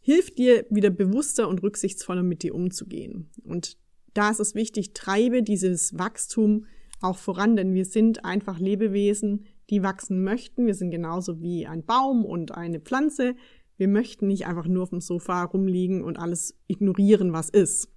hilft 0.00 0.38
dir 0.38 0.66
wieder 0.70 0.90
bewusster 0.90 1.48
und 1.48 1.62
rücksichtsvoller 1.62 2.22
mit 2.22 2.42
dir 2.42 2.54
umzugehen. 2.54 3.30
Und 3.42 3.78
da 4.14 4.30
ist 4.30 4.40
es 4.40 4.54
wichtig, 4.54 4.92
treibe 4.92 5.42
dieses 5.42 5.98
Wachstum 5.98 6.66
auch 7.00 7.18
voran, 7.18 7.56
denn 7.56 7.74
wir 7.74 7.84
sind 7.84 8.24
einfach 8.24 8.58
Lebewesen, 8.58 9.44
die 9.68 9.82
wachsen 9.82 10.22
möchten. 10.22 10.66
Wir 10.66 10.74
sind 10.74 10.90
genauso 10.90 11.40
wie 11.40 11.66
ein 11.66 11.84
Baum 11.84 12.24
und 12.24 12.52
eine 12.52 12.80
Pflanze. 12.80 13.34
Wir 13.76 13.88
möchten 13.88 14.28
nicht 14.28 14.46
einfach 14.46 14.66
nur 14.66 14.84
auf 14.84 14.90
dem 14.90 15.00
Sofa 15.00 15.42
rumliegen 15.44 16.02
und 16.02 16.18
alles 16.18 16.58
ignorieren, 16.66 17.32
was 17.32 17.50
ist. 17.50 17.92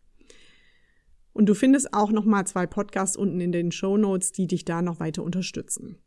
Und 1.32 1.48
du 1.48 1.54
findest 1.54 1.94
auch 1.94 2.12
noch 2.12 2.26
mal 2.26 2.46
zwei 2.46 2.68
Podcasts 2.68 3.16
unten 3.16 3.40
in 3.40 3.52
den 3.52 3.72
Show 3.72 3.98
Notes, 3.98 4.32
die 4.32 4.48
dich 4.48 4.66
da 4.66 4.82
noch 4.82 5.00
weiter 5.00 5.24
unterstützen. 5.24 5.98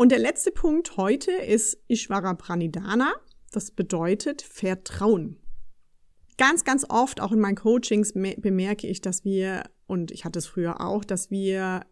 Und 0.00 0.12
der 0.12 0.18
letzte 0.18 0.50
Punkt 0.50 0.96
heute 0.96 1.30
ist 1.30 1.76
Ishvara 1.86 2.32
Pranidhana. 2.32 3.12
Das 3.52 3.70
bedeutet 3.70 4.40
Vertrauen. 4.40 5.36
Ganz, 6.38 6.64
ganz 6.64 6.86
oft, 6.88 7.20
auch 7.20 7.32
in 7.32 7.38
meinen 7.38 7.56
Coachings, 7.56 8.14
bemerke 8.14 8.86
ich, 8.86 9.02
dass 9.02 9.26
wir, 9.26 9.64
und 9.86 10.10
ich 10.10 10.24
hatte 10.24 10.38
es 10.38 10.46
früher 10.46 10.80
auch, 10.80 11.04
dass 11.04 11.30
wir 11.30 11.82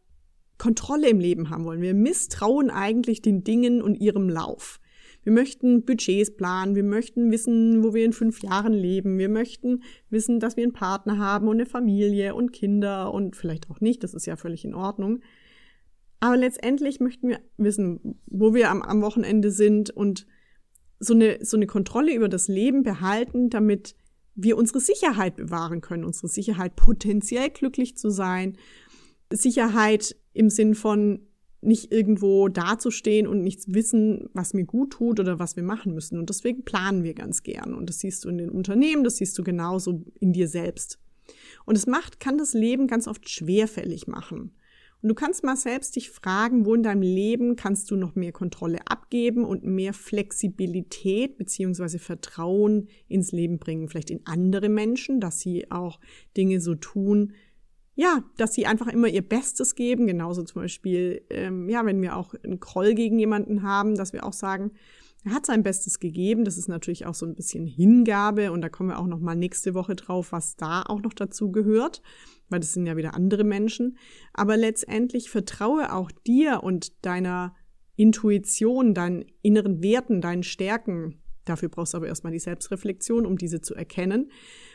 Kontrolle 0.56 1.10
im 1.10 1.20
Leben 1.20 1.50
haben 1.50 1.66
wollen. 1.66 1.82
Wir 1.82 1.92
misstrauen 1.92 2.70
eigentlich 2.70 3.20
den 3.20 3.44
Dingen 3.44 3.82
und 3.82 3.96
ihrem 3.96 4.30
Lauf. 4.30 4.80
Wir 5.22 5.32
möchten 5.34 5.84
Budgets 5.84 6.34
planen, 6.34 6.76
wir 6.76 6.84
möchten 6.84 7.30
wissen, 7.30 7.84
wo 7.84 7.92
wir 7.92 8.06
in 8.06 8.14
fünf 8.14 8.40
Jahren 8.40 8.72
leben, 8.72 9.18
wir 9.18 9.28
möchten 9.28 9.82
wissen, 10.08 10.40
dass 10.40 10.56
wir 10.56 10.64
einen 10.64 10.72
Partner 10.72 11.18
haben 11.18 11.46
und 11.46 11.56
eine 11.56 11.66
Familie 11.66 12.34
und 12.34 12.54
Kinder 12.54 13.12
und 13.12 13.36
vielleicht 13.36 13.68
auch 13.68 13.82
nicht, 13.82 14.02
das 14.02 14.14
ist 14.14 14.24
ja 14.24 14.36
völlig 14.36 14.64
in 14.64 14.74
Ordnung. 14.74 15.20
Aber 16.20 16.36
letztendlich 16.36 17.00
möchten 17.00 17.28
wir 17.28 17.40
wissen, 17.56 18.20
wo 18.26 18.54
wir 18.54 18.70
am, 18.70 18.82
am 18.82 19.02
Wochenende 19.02 19.50
sind 19.50 19.90
und 19.90 20.26
so 21.00 21.14
eine, 21.14 21.38
so 21.44 21.56
eine 21.56 21.66
Kontrolle 21.66 22.12
über 22.12 22.28
das 22.28 22.48
Leben 22.48 22.82
behalten, 22.82 23.50
damit 23.50 23.94
wir 24.34 24.56
unsere 24.56 24.80
Sicherheit 24.80 25.36
bewahren 25.36 25.80
können, 25.80 26.04
unsere 26.04 26.28
Sicherheit 26.28 26.76
potenziell 26.76 27.50
glücklich 27.50 27.96
zu 27.96 28.10
sein, 28.10 28.56
Sicherheit 29.32 30.16
im 30.32 30.50
Sinn 30.50 30.74
von 30.74 31.20
nicht 31.60 31.92
irgendwo 31.92 32.48
dazustehen 32.48 33.26
und 33.26 33.42
nichts 33.42 33.72
wissen, 33.74 34.28
was 34.32 34.54
mir 34.54 34.64
gut 34.64 34.92
tut 34.92 35.18
oder 35.18 35.40
was 35.40 35.56
wir 35.56 35.64
machen 35.64 35.92
müssen. 35.92 36.18
Und 36.18 36.30
deswegen 36.30 36.64
planen 36.64 37.02
wir 37.02 37.14
ganz 37.14 37.42
gern. 37.42 37.74
Und 37.74 37.88
das 37.88 37.98
siehst 37.98 38.24
du 38.24 38.28
in 38.28 38.38
den 38.38 38.50
Unternehmen, 38.50 39.02
das 39.02 39.16
siehst 39.16 39.36
du 39.38 39.42
genauso 39.42 40.04
in 40.20 40.32
dir 40.32 40.46
selbst. 40.46 41.00
Und 41.64 41.76
es 41.76 41.86
macht, 41.86 42.20
kann 42.20 42.38
das 42.38 42.52
Leben 42.52 42.86
ganz 42.86 43.08
oft 43.08 43.28
schwerfällig 43.28 44.06
machen. 44.06 44.52
Und 45.00 45.10
du 45.10 45.14
kannst 45.14 45.44
mal 45.44 45.56
selbst 45.56 45.94
dich 45.94 46.10
fragen, 46.10 46.66
wo 46.66 46.74
in 46.74 46.82
deinem 46.82 47.02
Leben 47.02 47.54
kannst 47.54 47.90
du 47.90 47.96
noch 47.96 48.16
mehr 48.16 48.32
Kontrolle 48.32 48.80
abgeben 48.86 49.44
und 49.44 49.64
mehr 49.64 49.92
Flexibilität 49.92 51.38
beziehungsweise 51.38 52.00
Vertrauen 52.00 52.88
ins 53.06 53.30
Leben 53.30 53.58
bringen. 53.58 53.88
Vielleicht 53.88 54.10
in 54.10 54.26
andere 54.26 54.68
Menschen, 54.68 55.20
dass 55.20 55.38
sie 55.38 55.70
auch 55.70 56.00
Dinge 56.36 56.60
so 56.60 56.74
tun, 56.74 57.34
ja, 57.94 58.24
dass 58.36 58.54
sie 58.54 58.66
einfach 58.66 58.88
immer 58.88 59.08
ihr 59.08 59.22
Bestes 59.22 59.76
geben. 59.76 60.06
Genauso 60.06 60.42
zum 60.42 60.62
Beispiel, 60.62 61.22
ähm, 61.30 61.68
ja, 61.68 61.84
wenn 61.86 62.02
wir 62.02 62.16
auch 62.16 62.34
einen 62.42 62.60
Kroll 62.60 62.94
gegen 62.94 63.18
jemanden 63.18 63.62
haben, 63.62 63.94
dass 63.94 64.12
wir 64.12 64.24
auch 64.24 64.32
sagen, 64.32 64.72
er 65.28 65.34
hat 65.34 65.46
sein 65.46 65.62
Bestes 65.62 65.98
gegeben. 65.98 66.44
Das 66.44 66.58
ist 66.58 66.68
natürlich 66.68 67.06
auch 67.06 67.14
so 67.14 67.26
ein 67.26 67.34
bisschen 67.34 67.66
Hingabe 67.66 68.52
und 68.52 68.60
da 68.60 68.68
kommen 68.68 68.90
wir 68.90 68.98
auch 68.98 69.06
noch 69.06 69.20
mal 69.20 69.36
nächste 69.36 69.74
Woche 69.74 69.94
drauf, 69.94 70.32
was 70.32 70.56
da 70.56 70.82
auch 70.82 71.00
noch 71.00 71.14
dazu 71.14 71.50
gehört 71.52 72.02
weil 72.48 72.60
das 72.60 72.72
sind 72.72 72.86
ja 72.86 72.96
wieder 72.96 73.14
andere 73.14 73.44
Menschen. 73.44 73.98
Aber 74.32 74.56
letztendlich 74.56 75.30
vertraue 75.30 75.92
auch 75.92 76.10
dir 76.10 76.62
und 76.62 77.04
deiner 77.04 77.54
Intuition, 77.96 78.94
deinen 78.94 79.24
inneren 79.42 79.82
Werten, 79.82 80.20
deinen 80.20 80.42
Stärken. 80.42 81.20
Dafür 81.44 81.68
brauchst 81.68 81.94
du 81.94 81.98
aber 81.98 82.06
erstmal 82.06 82.32
die 82.32 82.38
Selbstreflexion, 82.38 83.26
um 83.26 83.38
diese 83.38 83.60
zu 83.60 83.74
erkennen, 83.74 84.30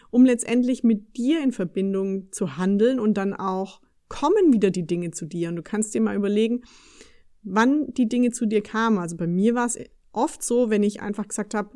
um 0.10 0.26
letztendlich 0.26 0.84
mit 0.84 1.18
dir 1.18 1.42
in 1.44 1.52
Verbindung 1.52 2.32
zu 2.32 2.58
handeln 2.58 3.00
und 3.00 3.16
dann 3.16 3.34
auch 3.34 3.82
kommen 4.10 4.52
wieder 4.52 4.72
die 4.72 4.86
Dinge 4.86 5.12
zu 5.12 5.26
dir. 5.26 5.50
Und 5.50 5.56
du 5.56 5.64
kannst 5.64 5.94
dir 5.94 6.02
mal 6.02 6.16
überlegen, 6.16 6.62
wann 7.42 7.94
die 7.94 8.08
Dinge 8.08 8.32
zu 8.32 8.46
dir 8.46 8.62
kamen. 8.62 8.98
Also 8.98 9.18
bei 9.18 9.28
mir 9.28 9.56
war 9.56 9.66
es 9.66 9.80
oft 10.14 10.44
so, 10.44 10.70
wenn 10.70 10.84
ich 10.84 11.02
einfach 11.02 11.28
gesagt 11.28 11.54
habe, 11.54 11.72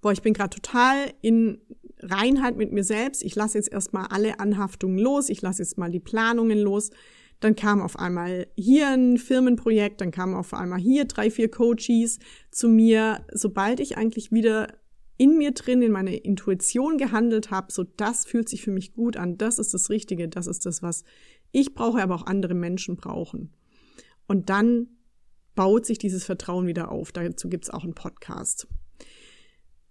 boah, 0.00 0.12
ich 0.12 0.22
bin 0.22 0.34
gerade 0.34 0.54
total 0.54 1.12
in 1.20 1.60
Reinheit 2.00 2.56
mit 2.56 2.72
mir 2.72 2.84
selbst, 2.84 3.22
ich 3.22 3.34
lasse 3.34 3.58
jetzt 3.58 3.72
erstmal 3.72 4.06
alle 4.06 4.40
Anhaftungen 4.40 4.98
los, 4.98 5.28
ich 5.28 5.40
lasse 5.42 5.62
jetzt 5.62 5.78
mal 5.78 5.90
die 5.90 6.00
Planungen 6.00 6.58
los. 6.58 6.90
Dann 7.40 7.56
kam 7.56 7.80
auf 7.80 7.98
einmal 7.98 8.46
hier 8.56 8.88
ein 8.88 9.18
Firmenprojekt, 9.18 10.00
dann 10.00 10.12
kamen 10.12 10.34
auf 10.34 10.54
einmal 10.54 10.78
hier 10.78 11.06
drei, 11.06 11.28
vier 11.28 11.50
Coaches 11.50 12.20
zu 12.52 12.68
mir. 12.68 13.24
Sobald 13.32 13.80
ich 13.80 13.96
eigentlich 13.96 14.30
wieder 14.30 14.68
in 15.16 15.38
mir 15.38 15.52
drin, 15.52 15.82
in 15.82 15.92
meine 15.92 16.16
Intuition 16.16 16.98
gehandelt 16.98 17.50
habe, 17.50 17.72
so 17.72 17.84
das 17.84 18.24
fühlt 18.24 18.48
sich 18.48 18.62
für 18.62 18.70
mich 18.70 18.94
gut 18.94 19.16
an, 19.16 19.38
das 19.38 19.58
ist 19.58 19.74
das 19.74 19.90
Richtige, 19.90 20.28
das 20.28 20.46
ist 20.46 20.66
das, 20.66 20.82
was 20.82 21.04
ich 21.50 21.74
brauche, 21.74 22.02
aber 22.02 22.14
auch 22.14 22.26
andere 22.26 22.54
Menschen 22.54 22.96
brauchen. 22.96 23.52
Und 24.26 24.48
dann 24.48 24.88
baut 25.54 25.86
sich 25.86 25.98
dieses 25.98 26.24
Vertrauen 26.24 26.66
wieder 26.66 26.90
auf. 26.90 27.12
Dazu 27.12 27.48
gibt's 27.48 27.70
auch 27.70 27.84
einen 27.84 27.94
Podcast. 27.94 28.66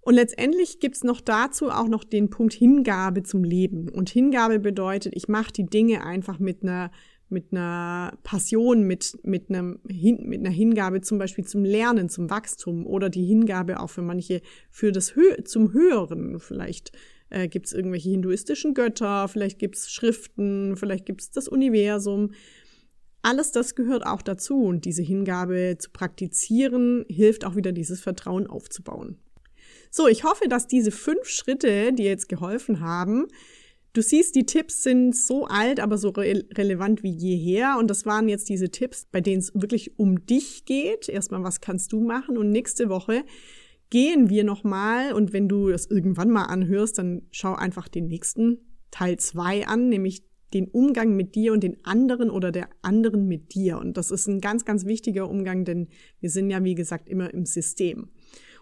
Und 0.02 0.16
letztendlich 0.16 0.80
gibt's 0.80 1.04
noch 1.04 1.22
dazu 1.22 1.70
auch 1.70 1.88
noch 1.88 2.04
den 2.04 2.30
Punkt 2.30 2.54
Hingabe 2.54 3.24
zum 3.24 3.44
Leben. 3.44 3.88
Und 3.90 4.10
Hingabe 4.10 4.60
bedeutet, 4.60 5.14
ich 5.16 5.28
mache 5.28 5.54
die 5.54 5.66
Dinge 5.66 6.04
einfach 6.04 6.40
mit 6.40 6.64
einer 6.64 6.92
mit 7.32 7.54
einer 7.54 8.18
Passion, 8.24 8.84
mit, 8.84 9.18
mit, 9.24 9.50
einem, 9.50 9.80
mit 9.84 10.42
einer 10.42 10.50
Hingabe 10.50 11.00
zum 11.02 11.18
Beispiel 11.18 11.46
zum 11.46 11.64
Lernen, 11.64 12.10
zum 12.10 12.30
Wachstum 12.30 12.86
oder 12.86 13.10
die 13.10 13.26
Hingabe 13.26 13.80
auch 13.80 13.90
für 13.90 14.02
manche 14.02 14.42
für 14.70 14.92
das 14.92 15.16
Hö 15.16 15.42
zum 15.46 15.72
Höheren. 15.72 16.42
Vielleicht 16.42 16.92
äh, 17.30 17.48
gibt's 17.48 17.72
irgendwelche 17.72 18.10
hinduistischen 18.10 18.74
Götter, 18.74 19.30
vielleicht 19.30 19.60
gibt's 19.60 19.92
Schriften, 19.92 20.76
vielleicht 20.76 21.06
gibt's 21.06 21.32
das 21.32 21.48
Universum. 21.48 22.32
Alles 23.22 23.52
das 23.52 23.76
gehört 23.76 24.06
auch 24.06 24.22
dazu 24.22 24.64
und 24.64 24.86
diese 24.86 25.04
Hingabe 25.04 25.76
zu 25.78 25.92
praktizieren 25.92 27.06
hilft 27.08 27.46
auch 27.46 27.56
wieder 27.56 27.72
dieses 27.72 28.02
Vertrauen 28.02 28.48
aufzubauen. 28.48 29.20
So, 29.92 30.08
ich 30.08 30.24
hoffe, 30.24 30.48
dass 30.48 30.68
diese 30.68 30.92
fünf 30.92 31.28
Schritte 31.28 31.94
dir 31.94 32.06
jetzt 32.06 32.30
geholfen 32.30 32.80
haben. 32.80 33.28
Du 33.94 34.02
siehst, 34.02 34.36
die 34.36 34.46
Tipps 34.46 34.84
sind 34.84 35.16
so 35.16 35.48
alt, 35.48 35.82
aber 35.82 35.98
so 35.98 36.10
re 36.10 36.46
relevant 36.54 37.04
wie 37.04 37.12
jeher. 37.12 37.76
Und 37.78 37.90
das 37.90 38.06
waren 38.06 38.30
jetzt 38.30 38.48
diese 38.48 38.70
Tipps, 38.70 39.06
bei 39.12 39.20
denen 39.20 39.40
es 39.40 39.52
wirklich 39.54 40.00
um 40.00 40.26
dich 40.26 40.64
geht. 40.64 41.10
Erstmal, 41.10 41.44
was 41.44 41.60
kannst 41.60 41.92
du 41.92 42.00
machen? 42.00 42.38
Und 42.38 42.52
nächste 42.52 42.88
Woche 42.88 43.26
gehen 43.90 44.30
wir 44.30 44.46
nochmal. 44.46 45.12
Und 45.12 45.34
wenn 45.34 45.50
du 45.50 45.70
das 45.70 45.88
irgendwann 45.88 46.30
mal 46.30 46.46
anhörst, 46.46 46.98
dann 46.98 47.24
schau 47.32 47.54
einfach 47.54 47.90
den 47.90 48.08
nächsten 48.08 48.60
Teil 48.92 49.18
zwei 49.18 49.68
an, 49.68 49.90
nämlich 49.90 50.24
den 50.54 50.68
Umgang 50.68 51.16
mit 51.16 51.36
dir 51.36 51.54
und 51.54 51.64
den 51.64 51.84
anderen 51.84 52.30
oder 52.30 52.52
der 52.52 52.70
anderen 52.82 53.28
mit 53.28 53.54
dir. 53.54 53.78
Und 53.78 53.98
das 53.98 54.12
ist 54.12 54.28
ein 54.28 54.42
ganz, 54.42 54.66
ganz 54.66 54.86
wichtiger 54.86 55.30
Umgang, 55.30 55.66
denn 55.66 55.88
wir 56.20 56.30
sind 56.30 56.50
ja, 56.50 56.64
wie 56.64 56.76
gesagt, 56.76 57.10
immer 57.10 57.34
im 57.34 57.46
System. 57.46 58.10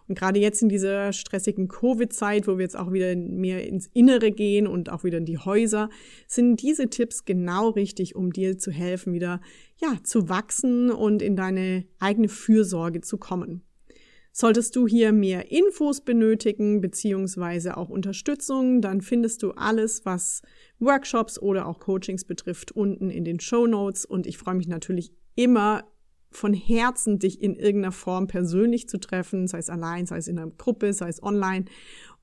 Und 0.10 0.18
gerade 0.18 0.40
jetzt 0.40 0.64
in 0.64 0.70
dieser 0.70 1.14
stressigen 1.14 1.68
Covid-Zeit, 1.68 2.48
wo 2.48 2.58
wir 2.58 2.64
jetzt 2.64 2.78
auch 2.78 2.92
wieder 2.92 3.16
mehr 3.16 3.68
ins 3.68 3.88
Innere 3.94 4.32
gehen 4.32 4.66
und 4.66 4.92
auch 4.92 5.04
wieder 5.04 5.20
in 5.20 5.26
die 5.26 5.38
Häuser, 5.38 5.90
sind 6.28 6.64
diese 6.64 6.90
Tipps 6.90 7.26
genau 7.26 7.70
richtig, 7.70 8.16
um 8.16 8.34
dir 8.34 8.58
zu 8.58 8.72
helfen, 8.72 9.14
wieder, 9.14 9.40
ja, 9.80 9.98
zu 10.04 10.28
wachsen 10.28 10.90
und 10.90 11.22
in 11.22 11.36
deine 11.36 11.86
eigene 12.00 12.28
Fürsorge 12.28 13.02
zu 13.02 13.20
kommen. 13.20 13.62
Solltest 14.32 14.76
du 14.76 14.88
hier 14.88 15.12
mehr 15.12 15.52
Infos 15.52 16.02
benötigen, 16.02 16.82
beziehungsweise 16.82 17.78
auch 17.78 17.90
Unterstützung, 17.90 18.82
dann 18.82 19.02
findest 19.02 19.44
du 19.44 19.52
alles, 19.52 20.06
was 20.06 20.42
Workshops 20.80 21.40
oder 21.40 21.66
auch 21.66 21.80
Coachings 21.80 22.26
betrifft, 22.26 22.72
unten 22.72 23.10
in 23.10 23.26
den 23.26 23.40
Show 23.40 23.68
Notes. 23.68 24.06
Und 24.06 24.28
ich 24.28 24.38
freue 24.38 24.56
mich 24.56 24.68
natürlich 24.68 25.12
immer 25.36 25.84
von 26.32 26.54
Herzen, 26.54 27.20
dich 27.20 27.42
in 27.42 27.56
irgendeiner 27.56 27.92
Form 27.92 28.28
persönlich 28.28 28.88
zu 28.88 29.00
treffen, 29.00 29.48
sei 29.48 29.58
es 29.58 29.70
allein, 29.70 30.06
sei 30.06 30.18
es 30.18 30.28
in 30.28 30.38
einer 30.38 30.52
Gruppe, 30.52 30.94
sei 30.94 31.10
es 31.10 31.24
online. 31.24 31.66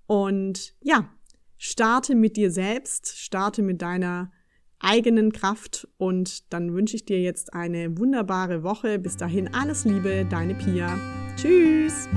Und 0.06 0.74
ja, 0.82 1.12
starte 1.56 2.14
mit 2.14 2.36
dir 2.36 2.50
selbst, 2.50 3.18
starte 3.18 3.62
mit 3.62 3.82
deiner 3.82 4.30
eigenen 4.80 5.32
Kraft 5.32 5.88
und 5.98 6.52
dann 6.52 6.74
wünsche 6.74 6.96
ich 6.96 7.04
dir 7.04 7.20
jetzt 7.20 7.54
eine 7.54 7.98
wunderbare 7.98 8.62
Woche. 8.62 8.98
Bis 8.98 9.16
dahin 9.16 9.52
alles 9.54 9.84
Liebe, 9.84 10.26
deine 10.28 10.54
Pia. 10.54 10.98
Tschüss! 11.36 12.08